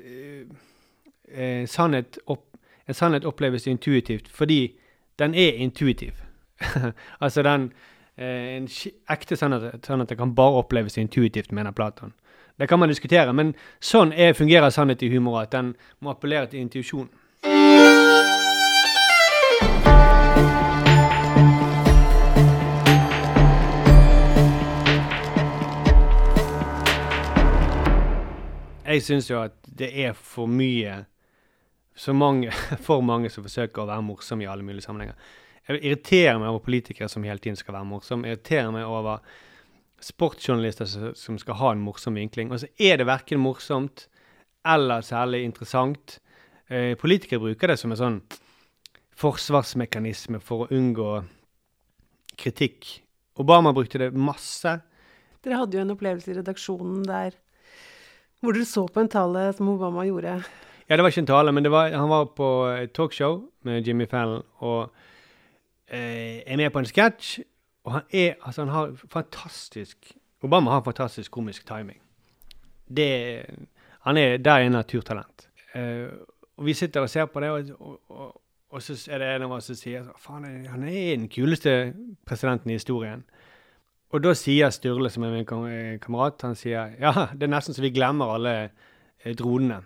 eh, 1.34 1.66
sannhet 1.66 2.18
opp, 2.26 2.46
en 2.86 2.94
sannhet 2.94 3.24
oppleves 3.24 3.66
intuitivt 3.66 4.28
fordi 4.28 4.76
den 5.18 5.34
er 5.34 5.52
intuitiv. 5.52 6.12
altså 7.20 7.42
den 7.42 7.72
eh, 8.16 8.56
En 8.56 8.68
ekte 9.10 9.36
sannhet, 9.36 9.86
sannhet 9.86 10.16
kan 10.18 10.34
bare 10.34 10.62
oppleves 10.62 10.98
intuitivt, 10.98 11.52
mener 11.52 11.70
Platon. 11.70 12.12
Det 12.58 12.68
kan 12.68 12.78
man 12.78 12.88
diskutere, 12.88 13.32
men 13.32 13.54
sånn 13.82 14.12
er, 14.12 14.32
fungerer 14.32 14.70
sannhet 14.70 15.02
i 15.02 15.10
humor, 15.10 15.40
at 15.42 15.52
den 15.52 15.74
må 16.00 16.10
appellere 16.14 16.46
til 16.46 16.60
intuisjon. 16.60 17.10
Jeg 28.84 29.02
syns 29.02 29.30
jo 29.30 29.40
at 29.42 29.56
det 29.78 29.90
er 30.04 30.12
for 30.14 30.46
mye 30.46 31.00
så 31.94 32.12
mange, 32.14 32.50
For 32.86 33.00
mange 33.06 33.30
som 33.30 33.44
forsøker 33.46 33.82
å 33.84 33.88
være 33.88 34.02
morsomme 34.04 34.44
i 34.44 34.48
alle 34.50 34.66
mulige 34.66 34.86
sammenhenger. 34.86 35.14
Jeg 35.68 35.80
irriterer 35.80 36.38
meg 36.38 36.50
over 36.50 36.60
politikere 36.66 37.08
som 37.08 37.24
hele 37.24 37.40
tiden 37.40 37.56
skal 37.56 37.74
være 37.78 37.88
morsomme. 37.88 38.28
Jeg 38.28 38.36
irriterer 38.36 38.72
meg 38.74 38.84
over 38.84 39.22
sportsjournalister 40.04 41.14
som- 41.16 41.38
skal 41.38 41.54
ha 41.54 41.70
en 41.72 41.80
morsom 41.80 42.14
vinkling. 42.18 42.50
Og 42.52 42.60
så 42.60 42.68
er 42.78 42.98
det 42.98 43.06
verken 43.06 43.40
morsomt 43.40 44.06
eller 44.66 45.00
særlig 45.00 45.44
interessant. 45.44 46.18
Eh, 46.68 46.94
politikere 46.96 47.40
bruker 47.40 47.68
det 47.68 47.78
som 47.78 47.92
en 47.92 47.96
sånn 47.96 48.20
forsvarsmekanisme 49.16 50.40
for 50.42 50.66
å 50.66 50.70
unngå 50.74 51.24
kritikk. 52.36 53.00
Obama 53.38 53.72
brukte 53.72 53.98
det 53.98 54.12
masse. 54.12 54.80
Dere 55.42 55.58
hadde 55.60 55.78
jo 55.78 55.80
en 55.84 55.94
opplevelse 55.94 56.32
i 56.32 56.36
redaksjonen 56.40 57.04
der 57.06 57.32
hvor 58.42 58.52
dere 58.52 58.68
så 58.68 58.84
på 58.92 59.00
en 59.00 59.08
tale 59.08 59.46
som 59.56 59.68
Obama 59.72 60.04
gjorde. 60.04 60.42
Ja, 60.88 60.96
det 60.96 61.02
var 61.02 61.08
ikke 61.08 61.24
en 61.24 61.26
tale, 61.26 61.52
men 61.52 61.70
var, 61.70 61.94
han 61.96 62.08
var 62.08 62.24
på 62.36 62.48
et 62.68 62.92
talkshow 62.92 63.42
med 63.64 63.86
Jimmy 63.86 64.06
Fallon 64.10 64.42
og 64.58 64.92
eh, 65.88 66.42
er 66.44 66.56
med 66.56 66.70
på 66.70 66.82
en 66.82 66.88
sketsj. 66.88 67.40
Og 67.84 67.92
han 67.92 68.02
er 68.12 68.34
Altså, 68.40 68.64
han 68.64 68.72
har 68.72 68.92
fantastisk 69.12 70.12
Obama 70.44 70.70
har 70.70 70.82
fantastisk 70.84 71.30
komisk 71.30 71.66
timing. 71.66 72.00
Det 72.96 73.46
Han 74.00 74.16
er 74.16 74.36
Der 74.36 74.50
er 74.50 74.68
naturtalent. 74.68 75.48
Eh, 75.74 76.08
og 76.56 76.64
vi 76.64 76.72
sitter 76.72 77.00
og 77.00 77.10
ser 77.10 77.26
på 77.26 77.40
det, 77.40 77.50
og, 77.50 77.64
og, 77.80 78.00
og, 78.08 78.40
og, 78.70 78.82
så 78.82 79.10
er 79.10 79.18
det 79.18 79.34
en 79.34 79.42
av 79.42 79.52
oss 79.52 79.64
som 79.64 79.74
sier 79.74 80.04
faen, 80.18 80.66
han 80.66 80.82
er 80.82 81.16
den 81.16 81.28
kuleste 81.28 81.94
presidenten 82.26 82.70
i 82.70 82.76
historien. 82.78 83.24
Og 84.10 84.22
da 84.22 84.34
sier 84.34 84.70
Sturle, 84.70 85.10
som 85.10 85.22
er 85.22 85.30
min 85.30 85.46
kamerat, 85.98 86.42
han 86.42 86.54
sier 86.54 86.92
ja, 87.00 87.26
det 87.32 87.42
er 87.42 87.50
nesten 87.56 87.74
så 87.74 87.82
vi 87.82 87.90
glemmer 87.90 88.36
alle 88.36 88.54
eh, 89.24 89.34
dronene. 89.34 89.80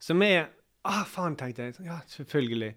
Som 0.00 0.22
er 0.24 0.48
ah, 0.88 1.04
faen, 1.08 1.36
tenkte 1.36 1.68
jeg. 1.68 1.76
Ja, 1.84 2.00
selvfølgelig. 2.08 2.74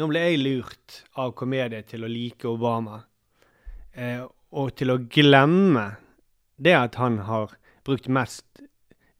Nå 0.00 0.08
ble 0.08 0.22
jeg 0.22 0.40
lurt 0.40 1.00
av 1.20 1.34
komedie 1.36 1.82
til 1.88 2.06
å 2.06 2.10
like 2.10 2.48
Obama. 2.48 3.02
Eh, 3.92 4.22
og 4.56 4.72
til 4.78 4.94
å 4.94 5.00
glemme 5.10 5.86
det 6.60 6.76
at 6.76 6.98
han 7.00 7.20
har 7.26 7.52
brukt 7.86 8.08
mest 8.12 8.62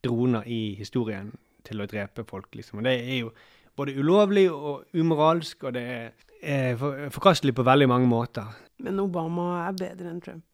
droner 0.05 0.47
i 0.49 0.77
historien 0.79 1.33
til 1.67 1.83
å 1.83 1.89
drepe 1.91 2.25
folk, 2.29 2.49
liksom. 2.57 2.81
Og 2.81 2.87
det 2.89 2.95
er 2.99 3.19
jo 3.25 3.33
både 3.77 3.97
ulovlig 3.99 4.47
og 4.53 4.87
umoralsk, 4.97 5.67
og 5.69 5.75
det 5.77 5.85
er, 5.91 6.13
er 6.41 7.11
forkastelig 7.13 7.55
på 7.57 7.67
veldig 7.67 7.89
mange 7.91 8.09
måter. 8.11 8.49
Men 8.81 9.01
Obama 9.03 9.67
er 9.67 9.77
bedre 9.77 10.13
enn 10.13 10.23
Trump? 10.25 10.47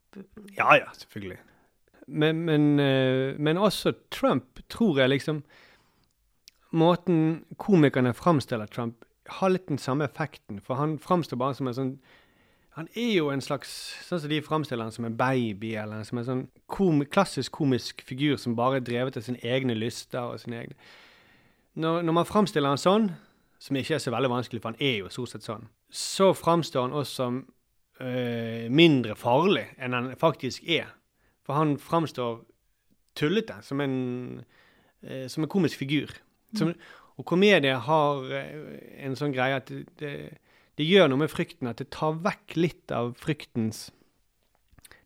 Ja, 0.57 0.75
ja, 0.79 0.91
selvfølgelig. 0.97 1.39
Men, 2.07 2.43
men, 2.47 2.67
eh, 2.81 3.37
men, 3.39 3.59
også 3.59 3.93
Trump, 4.15 4.61
tror 4.71 5.03
jeg 5.03 5.13
liksom 5.17 5.43
Måten 6.77 7.47
komikerne 7.63 8.13
framstiller 8.17 8.69
Trump, 8.69 9.05
har 9.41 9.51
litt 9.51 9.67
den 9.71 9.81
samme 9.83 10.07
effekten. 10.07 10.61
For 10.63 10.79
han 10.79 10.99
framstår 11.03 11.41
bare 11.41 11.57
som 11.59 11.71
en 11.71 11.77
sånn 11.77 11.97
Han 12.77 12.91
er 12.93 13.15
jo 13.17 13.31
en 13.33 13.41
slags 13.41 13.71
Sånn 14.05 14.21
som 14.21 14.29
de 14.29 14.43
framstiller 14.45 14.85
han 14.85 14.93
som 14.93 15.07
en 15.09 15.17
baby, 15.17 15.73
eller 15.81 16.05
som 16.05 16.21
en 16.21 16.27
sånn 16.27 16.43
kom, 16.69 17.01
klassisk 17.09 17.55
komisk 17.57 18.05
figur 18.05 18.37
som 18.37 18.55
bare 18.55 18.83
er 18.83 18.85
drevet 18.85 19.17
av 19.17 19.25
sine 19.25 19.41
egne 19.41 19.75
lyster 19.75 20.21
og 20.21 20.43
sine 20.43 20.61
egne 20.61 20.77
når, 21.77 22.03
når 22.03 22.17
man 22.17 22.29
framstiller 22.29 22.73
han 22.73 22.81
sånn, 22.81 23.11
som 23.61 23.77
ikke 23.77 23.97
er 23.97 24.03
så 24.03 24.13
veldig 24.15 24.33
vanskelig, 24.33 24.63
for 24.63 24.73
han 24.73 24.83
er 24.83 25.01
jo 25.03 25.13
stort 25.13 25.35
sett 25.35 25.47
sånn, 25.47 25.67
så 25.93 26.31
framstår 26.37 26.89
han 26.89 26.97
også 26.97 27.19
som 27.21 27.41
øh, 28.01 28.67
mindre 28.73 29.17
farlig 29.19 29.67
enn 29.77 29.97
han 29.97 30.13
faktisk 30.21 30.65
er. 30.65 30.89
For 31.47 31.59
han 31.59 31.77
framstår 31.81 32.41
tullete, 33.17 33.59
som 33.65 33.81
en, 33.85 33.99
øh, 35.05 35.27
som 35.33 35.45
en 35.45 35.53
komisk 35.53 35.81
figur. 35.85 36.17
Som, 36.55 36.75
og 37.17 37.27
komedie 37.27 37.75
har 37.89 38.27
øh, 38.39 38.75
en 39.03 39.17
sånn 39.19 39.35
greie 39.35 39.59
at 39.59 39.71
det, 39.73 39.87
det, 39.99 40.13
det, 40.79 40.87
gjør 40.87 41.11
noe 41.11 41.25
med 41.25 41.33
frykten, 41.33 41.71
at 41.71 41.81
det 41.81 41.89
tar 41.97 42.21
vekk 42.23 42.59
litt 42.59 42.95
av 42.95 43.17
fryktens 43.19 43.89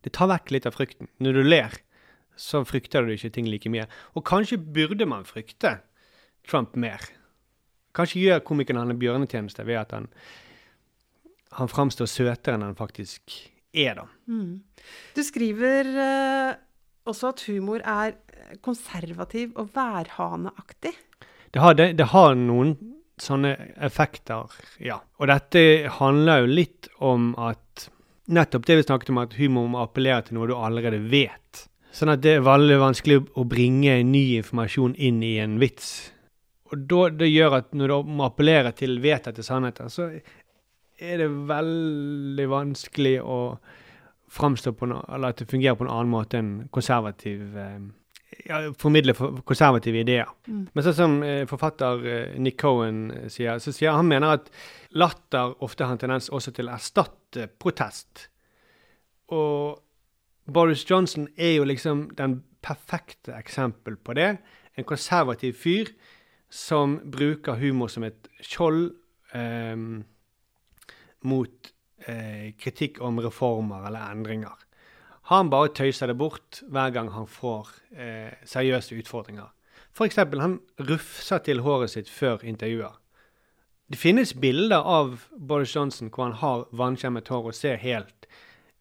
Det 0.03 0.13
tar 0.13 0.29
vekk 0.31 0.51
litt 0.53 0.65
av 0.65 0.75
frykten. 0.75 1.09
Når 1.21 1.37
du 1.37 1.41
ler, 1.45 1.75
så 2.35 2.63
frykter 2.65 3.05
du 3.05 3.13
ikke 3.13 3.29
ting 3.33 3.49
like 3.49 3.69
mye. 3.69 3.87
Og 4.17 4.25
kanskje 4.25 4.57
burde 4.57 5.05
man 5.05 5.27
frykte 5.29 5.79
Trump 6.47 6.73
mer. 6.75 7.05
Kanskje 7.93 8.23
gjør 8.23 8.41
komikeren 8.45 8.81
han 8.81 8.93
en 8.93 9.01
bjørnetjeneste 9.01 9.65
ved 9.67 9.77
at 9.77 9.93
han 9.93 10.09
han 11.59 11.71
framstår 11.71 12.09
søtere 12.09 12.55
enn 12.55 12.65
han 12.65 12.77
faktisk 12.79 13.33
er, 13.75 13.95
da. 13.99 14.05
Mm. 14.31 14.61
Du 15.15 15.21
skriver 15.25 15.89
uh, 15.95 16.51
også 17.09 17.31
at 17.33 17.45
humor 17.49 17.83
er 17.83 18.15
konservativ 18.63 19.55
og 19.59 19.71
værhaneaktig. 19.75 20.93
Det 21.51 21.59
har, 21.59 21.75
det, 21.75 21.91
det 21.99 22.09
har 22.13 22.35
noen 22.39 22.75
sånne 23.21 23.53
effekter, 23.83 24.51
ja. 24.81 25.01
Og 25.19 25.29
dette 25.29 25.89
handler 25.99 26.45
jo 26.45 26.53
litt 26.61 26.87
om 27.03 27.33
at 27.39 27.89
Nettopp 28.31 28.63
det 28.63 28.77
vi 28.77 28.83
snakket 28.85 29.09
om, 29.11 29.17
at 29.19 29.33
humor 29.35 29.65
må 29.67 29.81
appellere 29.81 30.23
til 30.23 30.37
noe 30.37 30.47
du 30.47 30.53
allerede 30.55 31.01
vet. 31.11 31.65
Sånn 31.91 32.13
at 32.13 32.21
det 32.23 32.37
er 32.37 32.45
veldig 32.45 32.77
vanskelig 32.79 33.17
å 33.35 33.43
bringe 33.49 33.97
ny 34.07 34.37
informasjon 34.37 34.93
inn 34.95 35.19
i 35.25 35.33
en 35.43 35.57
vits. 35.59 35.89
Og 36.71 36.85
da, 36.87 37.09
det 37.11 37.27
gjør 37.27 37.57
at 37.57 37.73
når 37.75 37.91
du 37.91 38.11
må 38.15 38.29
appellere 38.29 38.71
til 38.77 39.01
vedtatte 39.03 39.43
sannheter, 39.43 39.89
så 39.91 40.07
er 41.01 41.19
det 41.19 41.27
veldig 41.49 42.47
vanskelig 42.53 43.17
å 43.19 43.39
framstå 44.31 44.71
på 44.79 44.87
noe, 44.87 45.03
eller 45.11 45.33
at 45.33 45.41
det 45.41 45.49
fungerer 45.51 45.75
på 45.75 45.83
en 45.83 45.91
annen 45.91 46.13
måte 46.13 46.39
enn 46.39 46.53
konservativ 46.71 47.57
eh, 47.59 47.81
ja, 48.45 48.59
Formidle 48.79 49.13
konservative 49.47 50.03
ideer. 50.03 50.29
Mm. 50.47 50.65
Men 50.73 50.85
sånn 50.85 50.97
som 50.97 51.17
eh, 51.25 51.43
forfatter 51.49 52.05
eh, 52.07 52.37
Nick 52.41 52.59
Cohen 52.61 53.03
eh, 53.15 53.27
sier, 53.31 53.59
så 53.63 53.73
sier 53.75 53.97
han 53.97 54.09
mener 54.09 54.37
at 54.39 54.51
latter 54.97 55.55
ofte 55.63 55.87
har 55.87 55.95
en 55.95 56.03
tendens 56.03 56.31
også 56.33 56.53
til 56.55 56.69
å 56.69 56.77
erstatte 56.77 57.49
protest. 57.61 58.27
Og 59.31 59.81
Boris 60.51 60.83
Johnson 60.87 61.27
er 61.37 61.57
jo 61.59 61.67
liksom 61.67 62.09
den 62.17 62.41
perfekte 62.63 63.35
eksempel 63.37 63.97
på 63.97 64.15
det. 64.17 64.33
En 64.77 64.87
konservativ 64.87 65.57
fyr 65.59 65.91
som 66.51 66.99
bruker 67.11 67.59
humor 67.61 67.91
som 67.91 68.03
et 68.07 68.27
skjold. 68.43 68.91
eh, 69.31 69.77
mot 71.27 71.73
eh, 72.07 72.53
kritikk 72.57 73.01
om 73.05 73.19
reformer 73.21 73.87
eller 73.87 74.13
endringer. 74.13 74.67
Han 75.31 75.49
bare 75.51 75.71
tøyser 75.71 76.11
det 76.11 76.17
bort 76.19 76.59
hver 76.67 76.91
gang 76.91 77.13
han 77.15 77.27
får 77.29 77.69
eh, 77.95 78.33
seriøse 78.43 78.97
utfordringer. 78.99 79.47
F.eks. 79.95 80.17
han 80.19 80.57
rufser 80.89 81.39
til 81.45 81.63
håret 81.63 81.93
sitt 81.93 82.09
før 82.11 82.43
intervjuer. 82.43 82.97
Det 83.91 83.99
finnes 83.99 84.33
bilder 84.39 84.83
av 84.87 85.25
Boris 85.35 85.75
Johnson 85.75 86.11
hvor 86.11 86.29
han 86.29 86.37
har 86.39 86.65
vannkjemmet 86.75 87.31
hår 87.31 87.47
og 87.51 87.55
ser 87.55 87.79
helt 87.79 88.27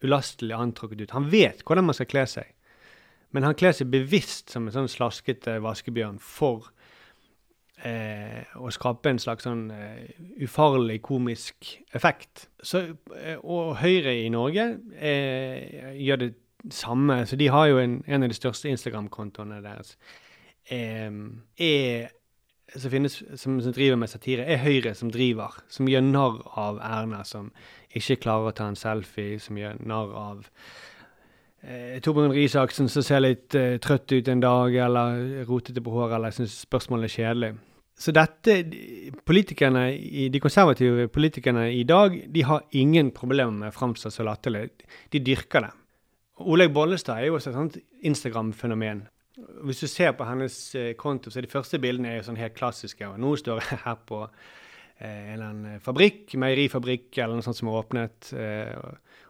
ulastelig 0.02 0.54
antrukket 0.56 1.04
ut. 1.04 1.14
Han 1.14 1.30
vet 1.30 1.62
hvordan 1.62 1.86
man 1.86 1.98
skal 1.98 2.10
kle 2.10 2.26
seg, 2.30 2.50
men 3.30 3.46
han 3.46 3.54
kler 3.58 3.74
seg 3.76 3.90
bevisst 3.90 4.50
som 4.50 4.66
en 4.66 4.74
sånn 4.74 4.90
slaskete 4.90 5.58
vaskebjørn 5.62 6.18
for 6.22 6.70
eh, 7.86 8.52
å 8.56 8.70
skape 8.74 9.12
en 9.12 9.20
slags 9.22 9.46
sånn 9.46 9.66
eh, 9.74 10.12
ufarlig 10.44 11.00
komisk 11.06 11.72
effekt. 11.96 12.48
Så, 12.62 12.84
eh, 13.16 13.36
og 13.40 13.76
Høyre 13.80 14.14
i 14.22 14.28
Norge 14.32 14.66
eh, 14.96 15.92
gjør 16.00 16.24
det 16.24 16.30
samme. 16.76 17.22
Så 17.26 17.38
de 17.40 17.50
har 17.52 17.70
jo 17.70 17.80
en, 17.82 18.00
en 18.06 18.26
av 18.26 18.32
de 18.32 18.38
største 18.38 18.70
Instagram-kontoene 18.72 19.62
deres. 19.64 19.96
Er 20.70 22.10
som 22.76 22.90
finnes, 22.90 23.16
som, 23.34 23.60
som, 23.60 23.72
driver 23.72 23.96
med 23.96 24.10
satire, 24.10 24.44
er 24.46 24.62
Høyre 24.62 24.94
som 24.94 25.10
driver. 25.10 25.56
Som 25.72 25.88
gjør 25.90 26.04
narr 26.06 26.38
av 26.60 26.78
Erna, 26.84 27.24
som 27.26 27.50
ikke 27.96 28.20
klarer 28.22 28.50
å 28.50 28.54
ta 28.56 28.68
en 28.70 28.78
selfie, 28.78 29.40
som 29.42 29.58
gjør 29.58 29.80
narr 29.82 30.12
av 30.18 30.44
eh, 31.62 31.98
Torbjørn 32.04 32.34
Risaksen 32.36 32.90
som 32.92 33.06
ser 33.06 33.24
litt 33.24 33.56
eh, 33.58 33.78
trøtt 33.82 34.12
ut 34.12 34.30
en 34.30 34.44
dag, 34.44 34.76
eller 34.86 35.42
rotete 35.48 35.82
på 35.82 35.96
håret, 35.96 36.18
eller 36.20 36.36
syns 36.36 36.60
spørsmålet 36.66 37.10
er 37.10 37.16
kjedelig. 37.16 37.52
Så 38.00 38.14
dette, 38.16 38.54
politikerne, 39.28 39.90
De 40.32 40.40
konservative 40.40 41.08
politikerne 41.12 41.66
i 41.74 41.82
dag 41.84 42.16
de 42.32 42.44
har 42.48 42.64
ingen 42.72 43.10
problemer 43.12 43.52
med 43.52 43.68
å 43.68 43.76
framstå 43.76 44.10
så 44.10 44.24
latterlig. 44.24 44.70
De 45.12 45.20
dyrker 45.20 45.66
det. 45.66 45.72
Olaug 46.40 46.72
Bollestad 46.72 47.20
er 47.20 47.28
jo 47.28 47.36
også 47.36 47.50
et 47.50 47.58
sånt 47.58 47.76
Instagram-fenomen. 48.08 49.04
Hvis 49.66 49.82
du 49.84 49.88
ser 49.88 50.14
på 50.16 50.24
hennes 50.24 50.56
eh, 50.74 50.94
konto, 50.96 51.30
så 51.30 51.40
er 51.40 51.44
de 51.44 51.52
første 51.52 51.80
bildene 51.80 52.08
er 52.08 52.18
jo 52.18 52.26
sånn 52.30 52.40
helt 52.40 52.56
klassiske. 52.56 53.04
og 53.04 53.20
Nå 53.20 53.34
står 53.36 53.60
jeg 53.60 53.82
her 53.86 54.00
på 54.08 54.22
eh, 54.24 55.04
en 55.04 55.32
eller 55.34 55.46
annen 55.50 55.84
fabrikk, 55.84 56.34
meierifabrikk 56.40 57.20
eller 57.20 57.36
noe 57.36 57.44
sånt 57.44 57.60
som 57.60 57.68
er 57.68 57.78
åpnet. 57.82 58.32
Eh, 58.32 58.74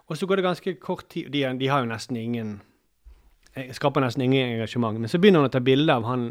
og 0.07 0.19
så 0.19 0.27
går 0.27 0.39
det 0.39 0.47
ganske 0.47 0.75
kort 0.83 1.07
tid 1.11 1.31
De, 1.31 1.45
de 1.59 1.69
har 1.71 1.83
jo 1.83 1.91
nesten 1.91 2.19
ingen 2.19 2.57
eh, 3.55 3.71
Skaper 3.75 4.07
nesten 4.07 4.27
ingen 4.27 4.55
engasjement. 4.55 5.03
Men 5.03 5.11
så 5.11 5.19
begynner 5.19 5.43
hun 5.43 5.50
å 5.50 5.55
ta 5.59 5.62
bilde 5.62 5.99
av 5.99 6.07
han 6.07 6.31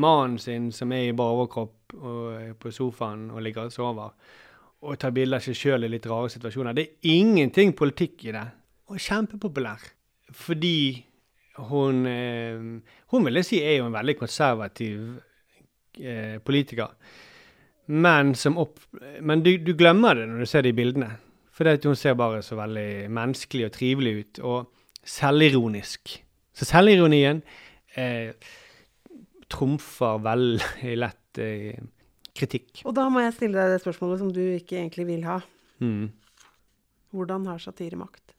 mannen 0.00 0.38
sin 0.42 0.70
som 0.74 0.92
er 0.92 1.08
i 1.08 1.16
bar 1.16 1.34
overkropp 1.36 1.94
og 1.94 2.56
på 2.60 2.72
sofaen 2.74 3.28
og 3.30 3.42
ligger 3.44 3.68
og 3.68 3.74
sover, 3.74 4.14
og 4.84 4.98
tar 5.00 5.14
bilder 5.16 5.40
av 5.40 5.44
seg 5.46 5.56
sjøl 5.56 5.86
i 5.86 5.92
litt 5.92 6.06
rare 6.10 6.30
situasjoner. 6.32 6.76
Det 6.76 6.84
er 6.84 7.12
ingenting 7.14 7.72
politikk 7.76 8.26
i 8.28 8.34
det. 8.34 8.44
Og 8.92 9.00
kjempepopulær. 9.00 9.84
Fordi 10.34 11.04
hun 11.70 12.06
eh, 12.10 12.58
Hun 13.12 13.24
vil 13.24 13.38
jeg 13.38 13.46
si 13.46 13.60
er 13.62 13.78
jo 13.78 13.86
en 13.86 13.94
veldig 13.94 14.16
konservativ 14.18 15.20
eh, 16.00 16.38
politiker. 16.42 16.90
Men, 17.86 18.34
opp, 18.56 18.80
men 19.20 19.42
du, 19.44 19.56
du, 19.62 19.74
glemmer 19.76 20.16
det 20.16 20.26
når 20.28 20.42
du 20.42 20.46
ser 20.50 20.66
de 20.66 20.72
bildene. 20.72 21.10
For 21.54 21.70
hun 21.84 21.96
ser 21.96 22.16
bare 22.18 22.42
så 22.42 22.56
veldig 22.58 23.10
menneskelig 23.14 23.68
og 23.68 23.72
trivelig 23.72 24.14
ut, 24.18 24.38
og 24.42 25.06
selvironisk. 25.06 26.16
Så 26.54 26.66
selvironien 26.66 27.42
eh, 27.94 28.34
trumfer 29.52 30.20
veldig 30.24 30.96
lett 31.02 31.40
eh, 31.42 31.80
kritikk. 32.34 32.82
Og 32.84 32.94
da 32.96 33.06
må 33.12 33.22
jeg 33.24 33.36
stille 33.36 33.58
deg 33.58 33.74
det 33.74 33.82
spørsmålet 33.84 34.22
som 34.22 34.32
du 34.34 34.42
ikke 34.42 34.78
egentlig 34.80 35.06
vil 35.08 35.24
ha. 35.28 35.40
Mm. 35.82 36.10
Hvordan 37.14 37.46
har 37.50 37.62
satire 37.62 37.98
makt? 38.00 38.34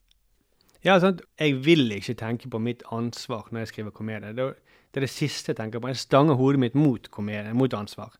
Ja, 0.85 0.99
sant? 1.01 1.23
Jeg 1.41 1.57
vil 1.65 1.89
ikke 1.95 2.13
tenke 2.19 2.49
på 2.51 2.61
mitt 2.61 2.83
ansvar 2.93 3.47
når 3.49 3.63
jeg 3.63 3.71
skriver 3.73 3.95
komedie. 3.95 4.35
Det, 4.37 4.51
det 4.93 5.01
er 5.01 5.07
det 5.07 5.13
siste 5.13 5.53
jeg 5.53 5.59
tenker 5.61 5.81
på. 5.81 5.89
Jeg 5.89 6.03
stanger 6.03 6.37
hodet 6.37 6.61
mitt 6.61 6.75
mot 6.77 7.09
komedie, 7.11 7.55
mot 7.57 7.73
ansvar. 7.73 8.13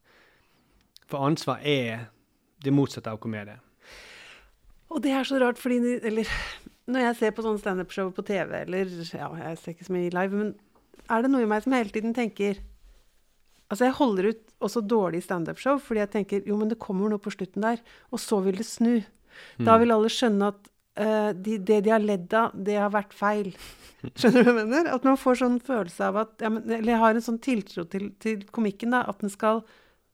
For 1.06 1.22
ansvar 1.28 1.62
er 1.62 2.08
det 2.66 2.74
motsatte 2.74 3.12
av 3.12 3.20
komedie. 3.22 3.60
Og 4.90 5.04
det 5.04 5.12
er 5.14 5.28
så 5.28 5.38
rart, 5.42 5.60
fordi 5.60 6.00
Eller 6.02 6.30
når 6.88 7.00
jeg 7.00 7.16
ser 7.20 7.36
på 7.36 7.44
sånne 7.46 7.62
standup-show 7.62 8.12
på 8.14 8.26
TV, 8.26 8.62
eller 8.62 8.90
ja, 9.14 9.30
jeg 9.50 9.58
ser 9.58 9.76
ikke 9.76 9.88
så 9.88 9.94
mye 9.94 10.14
live, 10.14 10.40
men 10.40 10.54
er 11.10 11.22
det 11.22 11.32
noe 11.34 11.46
i 11.46 11.50
meg 11.50 11.64
som 11.66 11.74
hele 11.74 11.94
tiden 11.94 12.14
tenker 12.18 12.62
Altså, 13.70 13.86
jeg 13.88 13.96
holder 13.98 14.30
ut 14.30 14.42
også 14.62 14.82
dårlig 14.86 15.24
standup-show 15.26 15.80
fordi 15.82 16.04
jeg 16.04 16.12
tenker 16.14 16.46
jo, 16.48 16.58
men 16.60 16.70
det 16.70 16.78
kommer 16.80 17.10
noe 17.10 17.22
på 17.22 17.34
slutten 17.34 17.64
der, 17.66 17.80
og 18.14 18.20
så 18.22 18.38
vil 18.46 18.60
det 18.62 18.66
snu. 18.70 19.00
Da 19.60 19.76
Mm. 19.76 19.80
vil 19.82 19.92
alle 19.92 20.10
skjønne 20.14 20.48
at 20.54 20.70
uh, 21.02 21.32
de, 21.34 21.58
det 21.58 21.82
de 21.84 21.90
har 21.92 22.00
ledd 22.00 22.34
av, 22.34 22.54
det 22.56 22.78
har 22.80 22.92
vært 22.94 23.12
feil. 23.18 23.50
Skjønner 24.16 24.46
du 24.46 24.52
hva 24.52 24.62
jeg 24.62 24.70
mener? 24.70 24.92
At 24.94 25.04
man 25.04 25.18
får 25.18 25.42
sånn 25.42 25.58
følelse 25.66 26.06
av 26.08 26.22
at 26.22 26.46
ja, 26.46 26.50
men, 26.54 26.64
Eller 26.72 26.94
jeg 26.94 27.02
har 27.02 27.18
en 27.18 27.26
sånn 27.26 27.42
tiltro 27.44 27.84
til, 27.90 28.12
til 28.22 28.46
komikken, 28.54 28.94
da. 28.96 29.02
At 29.10 29.20
den 29.26 29.34
skal 29.34 29.64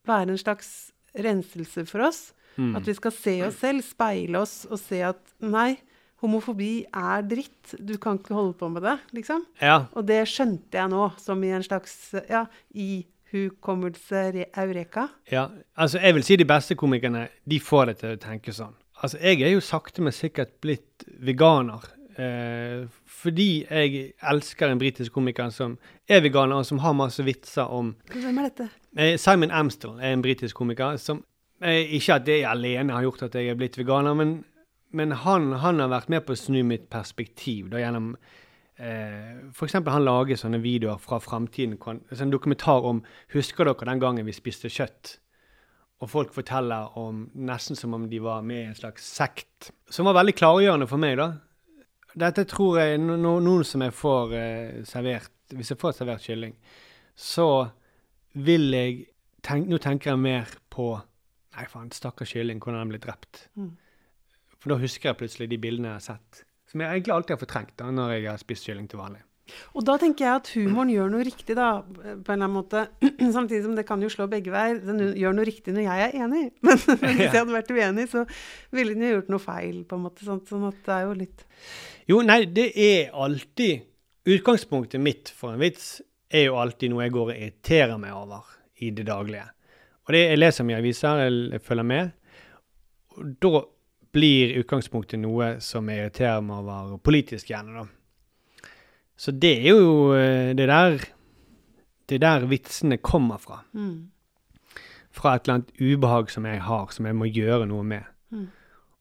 være 0.07 0.31
en 0.33 0.39
slags 0.41 0.71
renselse 1.13 1.83
for 1.91 2.07
oss. 2.07 2.31
Mm. 2.57 2.73
At 2.79 2.87
vi 2.87 2.95
skal 2.97 3.11
se 3.13 3.35
oss 3.45 3.59
selv, 3.61 3.83
speile 3.85 4.39
oss 4.41 4.61
og 4.71 4.79
se 4.81 5.03
at 5.05 5.19
nei, 5.43 5.75
homofobi 6.23 6.85
er 6.93 7.21
dritt. 7.27 7.75
Du 7.79 7.95
kan 8.01 8.17
ikke 8.19 8.33
holde 8.37 8.53
på 8.57 8.69
med 8.71 8.83
det, 8.87 8.95
liksom. 9.17 9.45
Ja. 9.61 9.83
Og 9.93 10.05
det 10.09 10.23
skjønte 10.29 10.77
jeg 10.81 10.89
nå, 10.91 11.11
som 11.21 11.43
i 11.45 11.51
en 11.53 11.63
slags 11.65 11.93
ja, 12.29 12.45
ihukommelse 12.73 13.09
re- 13.33 14.49
eureka. 14.57 15.07
Ja, 15.31 15.47
altså 15.77 15.99
jeg 15.99 16.13
vil 16.15 16.23
si 16.23 16.35
de 16.35 16.45
beste 16.45 16.75
komikerne, 16.75 17.27
de 17.49 17.59
får 17.59 17.85
det 17.85 17.97
til 18.01 18.13
å 18.15 18.19
tenke 18.21 18.51
sånn. 18.53 18.75
Altså 19.03 19.17
jeg 19.21 19.41
er 19.41 19.53
jo 19.55 19.59
sakte, 19.61 20.01
men 20.01 20.11
sikkert 20.13 20.59
blitt 20.61 21.05
veganer. 21.25 21.81
Eh, 22.19 22.85
fordi 23.07 23.65
jeg 23.69 24.13
elsker 24.21 24.69
en 24.69 24.77
britisk 24.81 25.13
komiker 25.15 25.49
som 25.49 25.77
er 26.09 26.21
veganer, 26.21 26.55
og 26.59 26.65
som 26.67 26.79
har 26.83 26.93
masse 26.93 27.23
vitser 27.23 27.71
om 27.71 27.93
Hvem 28.11 28.37
er 28.37 28.49
dette? 28.49 28.67
eh, 28.97 29.15
Simon 29.17 29.49
Amstel 29.51 29.95
er 30.01 30.11
en 30.13 30.21
britisk 30.21 30.55
komiker 30.59 30.97
som 30.99 31.23
eh, 31.63 31.87
Ikke 31.95 32.15
at 32.19 32.25
det 32.25 32.41
alene 32.45 32.91
har 32.93 33.01
gjort 33.07 33.23
at 33.23 33.35
jeg 33.39 33.47
er 33.47 33.55
blitt 33.55 33.77
veganer, 33.79 34.13
men, 34.13 34.43
men 34.91 35.11
han, 35.23 35.53
han 35.63 35.79
har 35.79 35.87
vært 35.89 36.09
med 36.09 36.25
på 36.27 36.35
å 36.35 36.37
snu 36.37 36.59
mitt 36.67 36.89
perspektiv 36.91 37.69
da 37.71 37.79
gjennom 37.79 38.11
eh, 38.81 39.49
F.eks. 39.51 39.77
han 39.77 40.05
lager 40.05 40.39
sånne 40.39 40.61
videoer 40.63 41.01
fra 41.01 41.19
framtiden. 41.21 41.77
altså 41.81 42.23
En 42.23 42.33
dokumentar 42.33 42.87
om 42.87 43.03
Husker 43.33 43.65
dere 43.65 43.89
den 43.91 44.01
gangen 44.01 44.25
vi 44.25 44.35
spiste 44.35 44.69
kjøtt? 44.69 45.19
Og 46.01 46.09
folk 46.09 46.33
forteller 46.33 46.97
om 46.97 47.27
nesten 47.33 47.77
som 47.77 47.93
om 47.93 48.07
de 48.09 48.19
var 48.19 48.41
med 48.41 48.63
i 48.63 48.69
en 48.71 48.77
slags 48.77 49.05
sekt. 49.05 49.69
Som 49.89 50.09
var 50.09 50.17
veldig 50.17 50.33
klargjørende 50.33 50.87
for 50.89 51.01
meg, 51.01 51.19
da. 51.19 51.29
Dette 52.17 52.43
tror 52.49 52.79
jeg 52.81 52.97
no, 52.99 53.15
no, 53.15 53.37
Noen 53.39 53.63
som 53.67 53.83
jeg 53.85 53.93
får 53.95 54.33
eh, 54.35 54.81
servert 54.83 55.31
Hvis 55.55 55.71
jeg 55.71 55.79
får 55.79 55.93
servert 55.95 56.25
kylling, 56.25 56.57
så 57.15 57.69
vil 58.33 58.67
jeg 58.75 59.05
tenk, 59.45 59.69
Nå 59.69 59.79
tenker 59.83 60.11
jeg 60.11 60.19
mer 60.19 60.51
på 60.73 60.93
Nei, 61.51 61.65
faen, 61.67 61.91
stakkars 61.91 62.31
kylling, 62.31 62.61
hvordan 62.63 62.79
den 62.79 62.91
ble 62.93 62.99
drept. 63.03 63.45
Mm. 63.59 63.73
For 64.55 64.71
da 64.71 64.77
husker 64.79 65.09
jeg 65.09 65.17
plutselig 65.19 65.49
de 65.51 65.57
bildene 65.59 65.89
jeg 65.89 65.97
har 65.97 66.05
sett. 66.05 66.43
Som 66.71 66.83
jeg 66.83 66.95
egentlig 66.95 67.13
alltid 67.17 67.35
har 67.35 67.41
fortrengt 67.41 67.75
da, 67.79 67.91
når 67.91 68.15
jeg 68.15 68.29
har 68.29 68.41
spist 68.41 68.67
kylling 68.67 68.87
til 68.89 69.01
vanlig. 69.01 69.25
Og 69.75 69.83
da 69.87 69.97
tenker 69.99 70.25
jeg 70.25 70.39
at 70.39 70.49
humoren 70.55 70.91
gjør 70.93 71.09
noe 71.11 71.25
riktig, 71.27 71.55
da, 71.57 71.81
på 71.83 72.05
en 72.05 72.21
eller 72.21 72.35
annen 72.37 72.55
måte. 72.55 72.85
Samtidig 73.35 73.63
som 73.65 73.75
det 73.75 73.85
kan 73.87 74.03
jo 74.03 74.11
slå 74.11 74.27
begge 74.31 74.53
veier. 74.53 74.79
Den 74.85 75.01
gjør 75.19 75.35
noe 75.35 75.47
riktig 75.47 75.75
når 75.75 75.87
jeg 75.87 76.05
er 76.05 76.17
enig. 76.25 76.43
Men, 76.63 76.79
men 77.01 77.17
hvis 77.17 77.27
jeg 77.27 77.35
hadde 77.35 77.57
vært 77.57 77.73
uenig, 77.75 78.07
så 78.11 78.23
ville 78.75 78.95
den 78.95 79.07
jo 79.07 79.15
gjort 79.17 79.33
noe 79.33 79.43
feil, 79.43 79.81
på 79.87 79.99
en 79.99 80.05
måte. 80.05 80.27
Sånn, 80.27 80.43
sånn 80.47 80.67
at 80.69 80.79
det 80.87 80.97
er 80.97 81.07
jo 81.09 81.17
litt 81.23 81.45
Jo, 82.11 82.21
nei, 82.25 82.43
det 82.51 82.71
er 82.79 83.11
alltid 83.11 83.87
Utgangspunktet 84.31 85.01
mitt 85.01 85.31
for 85.33 85.55
en 85.55 85.61
vits 85.61 85.95
er 86.29 86.43
jo 86.45 86.59
alltid 86.61 86.91
noe 86.93 87.07
jeg 87.07 87.13
går 87.15 87.31
og 87.31 87.33
irriterer 87.33 87.97
meg 87.97 88.13
over 88.13 88.51
i 88.85 88.91
det 88.93 89.07
daglige. 89.07 89.47
Og 90.05 90.13
det, 90.13 90.21
jeg 90.27 90.37
leser 90.37 90.67
mye 90.67 90.77
aviser, 90.77 91.21
jeg, 91.25 91.39
jeg 91.55 91.63
følger 91.65 91.87
med. 91.89 92.11
Og 93.17 93.31
da 93.41 93.61
blir 94.11 94.55
utgangspunktet 94.59 95.19
noe 95.21 95.55
som 95.63 95.89
jeg 95.89 96.01
irriterer 96.03 96.41
meg 96.43 96.67
over 96.67 96.97
politisk 97.03 97.51
gjerne, 97.51 97.83
da. 97.83 98.71
Så 99.21 99.31
det 99.37 99.53
er 99.59 99.75
jo 99.75 100.13
eh, 100.17 100.53
det 100.57 100.67
der 100.67 101.03
Det 102.09 102.15
er 102.17 102.19
der 102.19 102.47
vitsene 102.47 102.97
kommer 102.97 103.37
fra. 103.37 103.63
mm. 103.73 104.09
Fra 105.11 105.35
et 105.35 105.43
eller 105.43 105.53
annet 105.53 105.71
ubehag 105.79 106.29
som 106.31 106.45
jeg 106.45 106.61
har, 106.61 106.87
som 106.91 107.05
jeg 107.05 107.15
må 107.15 107.25
gjøre 107.25 107.65
noe 107.67 107.83
med. 107.83 108.03
Mm. 108.31 108.47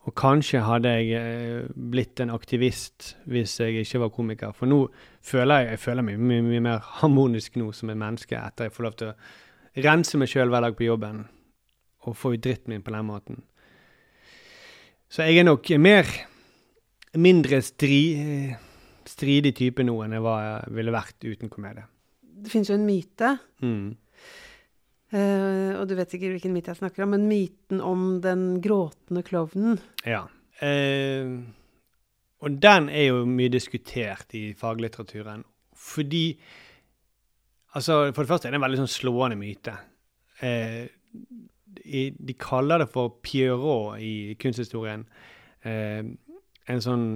Og 0.09 0.15
kanskje 0.15 0.63
hadde 0.65 0.89
jeg 0.89 1.13
eh, 1.19 1.67
blitt 1.75 2.21
en 2.21 2.31
aktivist 2.31 3.17
hvis 3.31 3.61
jeg 3.61 3.85
ikke 3.85 4.01
var 4.01 4.11
komiker. 4.15 4.53
For 4.53 4.67
nå 4.67 4.89
føler 5.23 5.61
jeg, 5.61 5.71
jeg 5.71 5.79
føler 5.79 6.03
meg 6.03 6.19
mye, 6.19 6.43
mye 6.43 6.61
mer 6.61 6.81
harmonisk 7.01 7.57
nå 7.57 7.73
som 7.73 7.91
et 7.91 8.01
menneske 8.01 8.39
etter 8.39 8.67
jeg 8.69 8.75
får 8.75 8.87
lov 8.87 8.97
til 8.99 9.13
å 9.13 9.85
rense 9.87 10.19
meg 10.19 10.29
sjøl 10.33 10.51
hver 10.51 10.67
dag 10.67 10.77
på 10.79 10.89
jobben 10.89 11.25
og 12.09 12.17
få 12.17 12.33
ut 12.35 12.43
dritten 12.43 12.73
min 12.75 12.83
på 12.83 12.95
den 12.95 13.07
måten. 13.07 13.43
Så 15.11 15.27
jeg 15.27 15.41
er 15.41 15.49
nok 15.49 15.67
mer 15.83 16.07
mindre 17.19 17.59
stri, 17.67 18.03
stridig 19.09 19.55
type 19.59 19.83
nå 19.83 19.97
enn 20.05 20.15
jeg 20.15 20.23
var, 20.23 20.69
ville 20.71 20.95
vært 20.95 21.27
uten 21.27 21.51
komedie. 21.51 21.87
Det 22.41 22.53
finnes 22.53 22.71
jo 22.71 22.79
en 22.79 22.87
myte, 22.89 23.35
Mm. 23.65 23.97
Uh, 25.11 25.75
og 25.75 25.89
du 25.91 25.97
vet 25.99 26.13
sikkert 26.13 26.37
hvilken 26.37 26.53
myte 26.55 26.71
jeg 26.71 26.79
snakker 26.79 27.03
om, 27.03 27.17
men 27.17 27.25
myten 27.27 27.81
om 27.83 28.21
den 28.23 28.61
gråtende 28.63 29.25
klovnen. 29.27 29.81
Ja. 30.07 30.21
Uh, 30.63 31.43
og 32.39 32.61
den 32.63 32.87
er 32.95 33.09
jo 33.09 33.25
mye 33.27 33.51
diskutert 33.51 34.31
i 34.39 34.53
faglitteraturen. 34.55 35.43
Fordi 35.75 36.39
Altså, 37.75 38.13
for 38.15 38.25
det 38.25 38.31
første 38.33 38.49
er 38.49 38.55
det 38.55 38.59
en 38.59 38.65
veldig 38.65 38.81
sånn 38.81 38.91
slående 38.91 39.37
myte. 39.39 39.77
I, 40.43 40.89
de 41.85 42.35
kaller 42.39 42.83
det 42.83 42.91
for 42.93 43.17
Pierrot 43.23 44.01
i 44.01 44.37
kunsthistorien. 44.41 45.05
Eh, 45.65 46.03
en 46.71 46.83
sånn 46.85 47.07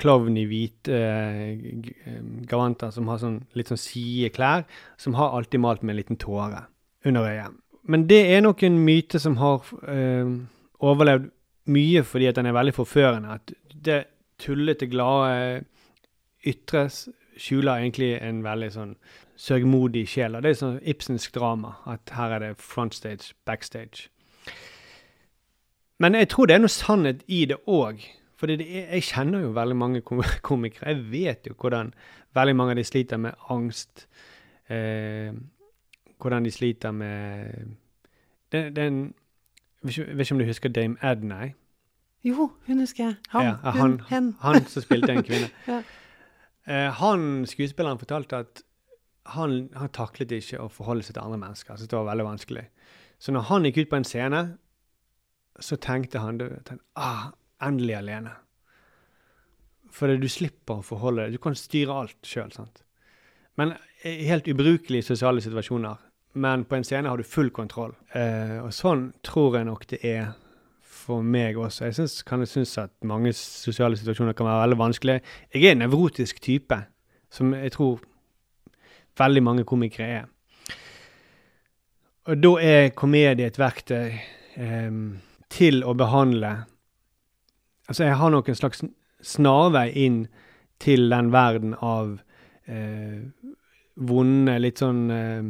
klovn 0.00 0.36
i 0.38 0.46
hvite 0.48 0.96
eh, 0.96 1.50
eh, 2.06 2.20
gavanter 2.48 2.92
som 2.94 3.08
har 3.10 3.20
sånn, 3.22 3.40
litt 3.58 3.70
sånn 3.70 3.80
side 3.80 4.32
klær, 4.36 4.66
som 5.00 5.16
har 5.18 5.36
alltid 5.36 5.62
malt 5.62 5.84
med 5.84 5.94
en 5.94 6.00
liten 6.00 6.20
tåre 6.20 6.64
under 7.08 7.28
øyet. 7.28 7.58
Men 7.90 8.06
det 8.10 8.20
er 8.34 8.42
nok 8.44 8.62
en 8.66 8.78
myte 8.84 9.20
som 9.22 9.38
har 9.40 9.66
eh, 9.88 10.34
overlevd 10.80 11.30
mye 11.70 12.04
fordi 12.06 12.28
at 12.30 12.38
den 12.38 12.50
er 12.50 12.56
veldig 12.56 12.76
forførende. 12.76 13.38
At 13.40 13.54
det 13.74 14.02
tullete, 14.40 14.88
glade 14.90 15.64
ytre 16.48 16.86
skjuler 17.40 17.80
egentlig 17.80 18.14
en 18.20 18.40
veldig 18.44 18.70
sånn 18.72 18.94
sørgmodig 19.40 20.04
sjel. 20.12 20.36
Og 20.36 20.44
det 20.44 20.52
er 20.52 20.58
sånn 20.60 20.80
Ibsensk 20.92 21.34
drama. 21.36 21.74
At 21.88 22.12
her 22.16 22.36
er 22.36 22.44
det 22.44 22.54
frontstage, 22.60 23.32
backstage. 23.48 24.08
Men 26.00 26.16
jeg 26.16 26.30
tror 26.32 26.48
det 26.48 26.56
er 26.56 26.64
noe 26.64 26.72
sannhet 26.72 27.24
i 27.28 27.44
det 27.48 27.60
òg. 27.68 28.02
For 28.40 28.48
jeg 28.52 29.04
kjenner 29.04 29.44
jo 29.44 29.54
veldig 29.56 29.76
mange 29.76 30.02
komikere. 30.48 30.92
Jeg 30.94 31.06
vet 31.12 31.48
jo 31.50 31.56
hvordan 31.60 31.94
veldig 32.36 32.56
mange 32.56 32.76
av 32.76 32.80
de 32.80 32.86
sliter 32.88 33.20
med 33.20 33.48
angst. 33.52 34.06
Eh, 34.70 35.32
hvordan 36.20 36.44
de 36.44 36.52
sliter 36.54 36.92
med 36.96 37.76
den 38.50 38.76
er 38.76 38.86
en, 38.86 39.02
vet, 39.82 39.96
ikke, 39.98 40.32
om 40.34 40.40
du 40.40 40.44
husker 40.44 40.72
Dame 40.74 40.96
Edney? 41.06 41.52
Jo, 42.26 42.50
hun 42.66 42.80
husker 42.82 43.04
jeg. 43.04 43.14
Han, 43.28 43.44
Ja, 43.46 43.70
hun, 43.70 43.80
han, 43.80 44.00
hen. 44.08 44.36
han 44.40 44.64
som 44.66 44.82
spilte 44.82 45.12
en 45.12 45.22
kvinne. 45.24 45.50
Ja. 45.68 45.82
Eh, 46.66 46.90
han 46.92 47.46
skuespilleren 47.48 47.98
fortalte 47.98 48.36
at 48.36 48.62
han, 49.24 49.68
han 49.76 49.92
taklet 49.94 50.32
ikke 50.32 50.60
å 50.62 50.70
forholde 50.72 51.04
seg 51.06 51.16
til 51.16 51.24
andre 51.24 51.40
mennesker. 51.42 51.76
Så 51.76 51.86
det 51.86 51.98
var 51.98 52.08
veldig 52.08 52.26
vanskelig. 52.26 52.66
Så 53.20 53.32
når 53.32 53.48
han 53.50 53.66
gikk 53.68 53.82
ut 53.82 53.90
på 53.90 53.98
en 54.00 54.08
scene, 54.08 54.44
så 55.60 55.76
tenkte 55.76 56.22
han 56.22 56.38
du, 56.40 56.46
tenkte, 56.64 56.84
ah, 56.96 57.30
endelig 57.62 57.98
alene. 57.98 58.32
For 59.92 60.12
du 60.16 60.28
slipper 60.30 60.80
å 60.80 60.86
forholde 60.86 61.26
deg. 61.26 61.36
Du 61.36 61.42
kan 61.42 61.58
styre 61.58 61.98
alt 62.04 62.26
sjøl. 62.26 62.52
Men 63.60 63.74
helt 64.04 64.48
ubrukelig 64.48 65.02
i 65.02 65.08
sosiale 65.10 65.42
situasjoner. 65.44 65.98
Men 66.40 66.64
på 66.64 66.78
en 66.78 66.86
scene 66.86 67.10
har 67.10 67.18
du 67.18 67.26
full 67.26 67.50
kontroll. 67.50 67.92
Eh, 68.14 68.60
og 68.62 68.70
sånn 68.74 69.10
tror 69.26 69.58
jeg 69.58 69.66
nok 69.66 69.88
det 69.90 69.98
er 70.06 70.30
for 71.00 71.26
meg 71.26 71.58
også. 71.58 71.88
Jeg 71.88 71.96
synes, 71.98 72.20
kan 72.22 72.46
synes 72.46 72.76
at 72.78 72.92
mange 73.06 73.32
sosiale 73.36 73.98
situasjoner 73.98 74.36
kan 74.38 74.46
være 74.46 74.62
veldig 74.62 74.78
vanskelige. 74.78 75.24
Jeg 75.54 75.64
er 75.64 75.74
en 75.74 75.82
nevrotisk 75.84 76.40
type, 76.40 76.78
som 77.30 77.54
jeg 77.54 77.72
tror 77.74 77.98
veldig 79.20 79.42
mange 79.44 79.66
komikere 79.68 80.08
er. 80.20 80.28
Og 82.30 82.40
da 82.40 82.52
er 82.62 82.92
komedie 82.96 83.48
et 83.48 83.58
verktøy 83.60 84.10
eh, 84.10 84.98
til 85.50 85.84
å 85.84 85.96
behandle 85.98 86.58
Altså, 87.90 88.04
jeg 88.06 88.20
har 88.20 88.30
nok 88.30 88.46
en 88.46 88.54
slags 88.54 88.84
snarvei 89.26 89.88
inn 89.98 90.20
til 90.78 91.08
den 91.10 91.32
verden 91.34 91.72
av 91.82 92.20
eh, 92.70 93.24
vonde, 93.98 94.54
litt 94.62 94.78
sånn 94.78 95.00
eh, 95.10 95.48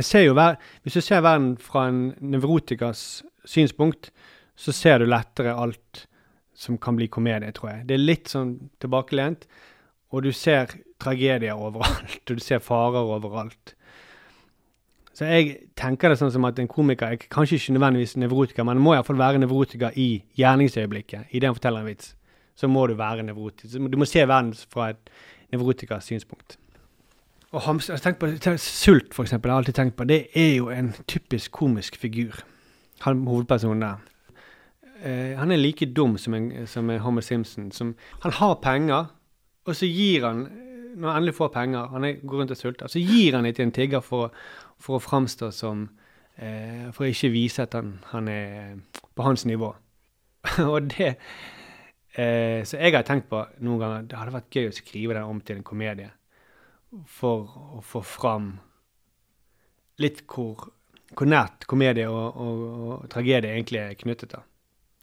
Jeg 0.00 0.08
ser 0.08 0.24
jo 0.26 0.34
ver 0.34 0.58
Hvis 0.82 0.98
du 0.98 1.04
ser 1.04 1.22
verden 1.22 1.52
fra 1.62 1.86
en 1.92 2.02
nevrotikers 2.18 3.22
synspunkt, 3.48 4.10
så 4.58 4.74
ser 4.74 4.98
du 4.98 5.06
lettere 5.06 5.54
alt 5.54 6.08
som 6.58 6.76
kan 6.82 6.98
bli 6.98 7.06
komedie, 7.08 7.52
tror 7.54 7.70
jeg. 7.70 7.84
Det 7.86 7.94
er 7.94 8.02
litt 8.02 8.28
sånn 8.28 8.50
tilbakelent, 8.82 9.46
og 10.10 10.22
du 10.24 10.32
ser 10.32 10.72
tragedier 11.00 11.54
overalt, 11.54 12.22
og 12.30 12.38
du 12.38 12.44
ser 12.44 12.62
farer 12.64 13.04
overalt. 13.04 13.74
Så 15.18 15.26
jeg 15.26 15.56
tenker 15.74 16.12
det 16.12 16.20
sånn 16.20 16.30
som 16.30 16.46
at 16.46 16.60
en 16.62 16.70
komiker 16.70 17.10
er 17.10 17.18
kanskje 17.18 17.58
ikke 17.58 17.74
nødvendigvis 17.74 18.14
nevrotiker, 18.22 18.66
men 18.66 18.78
må 18.78 18.94
iallfall 18.94 19.18
være 19.18 19.40
nevrotiker 19.42 19.96
i 19.98 20.22
gjerningsøyeblikket, 20.38 21.32
idet 21.34 21.50
han 21.50 21.56
forteller 21.58 21.82
en 21.82 21.90
vits. 21.90 22.14
så 22.58 22.66
må 22.66 22.86
du 22.86 22.94
være 22.98 23.22
nevrotisk. 23.22 23.78
Du 23.78 23.98
må 23.98 24.04
se 24.04 24.18
verden 24.26 24.54
fra 24.70 24.88
et 24.90 25.10
nevrotikers 25.52 26.04
synspunkt. 26.04 26.56
Og 27.52 27.60
hams, 27.60 27.88
jeg 27.88 28.16
på, 28.18 28.28
Sult, 28.56 29.14
for 29.14 29.22
eksempel, 29.22 29.48
jeg 29.48 29.54
har 29.54 29.58
alltid 29.62 29.74
tenkt 29.74 29.96
på, 29.96 30.04
det 30.04 30.26
er 30.34 30.54
jo 30.56 30.70
en 30.70 30.92
typisk 31.08 31.52
komisk 31.52 31.96
figur. 31.96 32.42
Han 33.00 33.26
hovedpersonen 33.26 33.82
der. 33.82 33.96
Eh, 35.04 35.38
han 35.38 35.50
er 35.50 35.56
like 35.56 35.86
dum 35.86 36.18
som, 36.18 36.34
en, 36.34 36.66
som 36.66 36.90
en 36.90 37.00
Homer 37.00 37.20
Simpson. 37.20 37.72
Som, 37.72 37.94
han 38.22 38.32
har 38.32 38.54
penger, 38.62 39.06
og 39.68 39.76
så 39.76 39.88
gir 39.88 40.24
han 40.26 40.46
Når 40.98 41.10
han 41.10 41.16
endelig 41.20 41.34
får 41.36 41.50
penger, 41.54 41.90
han 41.92 42.06
går 42.22 42.40
rundt 42.40 42.50
og 42.50 42.58
sulter, 42.58 42.88
så 42.90 42.98
gir 42.98 43.36
han 43.36 43.44
det 43.44 43.54
til 43.56 43.68
en 43.68 43.72
tigger 43.72 44.00
for, 44.02 44.32
for 44.80 44.98
å 44.98 45.02
framstå 45.02 45.50
som 45.54 45.84
eh, 46.36 46.88
For 46.96 47.04
å 47.04 47.10
ikke 47.12 47.30
vise 47.30 47.62
at 47.62 47.76
han, 47.78 47.98
han 48.10 48.30
er 48.32 48.80
på 49.14 49.26
hans 49.26 49.44
nivå. 49.46 49.68
og 50.72 50.88
det 50.90 51.12
eh, 52.16 52.64
Så 52.66 52.80
jeg 52.80 52.96
har 52.96 53.06
tenkt 53.06 53.28
på 53.30 53.44
noen 53.60 53.82
ganger 53.82 54.08
det 54.08 54.18
hadde 54.18 54.34
vært 54.40 54.58
gøy 54.58 54.72
å 54.72 54.74
skrive 54.80 55.18
den 55.18 55.28
om 55.28 55.40
til 55.44 55.60
en 55.60 55.68
komedie. 55.70 56.10
For 57.06 57.46
å 57.78 57.84
få 57.84 58.02
fram 58.02 58.56
litt 60.02 60.24
hvor, 60.26 60.70
hvor 61.14 61.30
nært 61.30 61.68
komedie 61.70 62.08
og, 62.10 62.42
og, 62.42 62.68
og 62.88 63.08
tragedie 63.12 63.54
egentlig 63.54 63.84
er 63.84 63.98
knyttet. 64.02 64.34
da. 64.34 64.42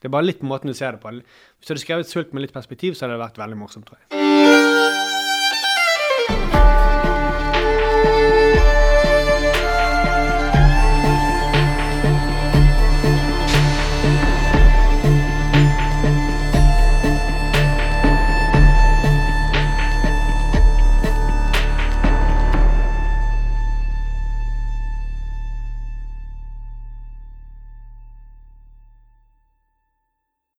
Det 0.01 0.09
er 0.09 0.13
bare 0.17 0.27
litt 0.27 0.41
på 0.41 0.49
måten 0.49 0.69
du 0.69 0.75
ser 0.77 0.91
det 0.91 1.01
på. 1.01 1.09
Hvis 1.09 1.67
du 1.67 1.73
hadde 1.73 1.81
skrevet 1.81 2.05
'Sult' 2.11 2.33
med 2.33 2.41
litt 2.41 2.53
perspektiv, 2.53 2.93
så 2.93 3.05
hadde 3.05 3.17
det 3.17 3.25
vært 3.25 3.41
veldig 3.41 3.57
morsomt, 3.57 3.87
tror 3.87 3.97
jeg. 4.01 4.24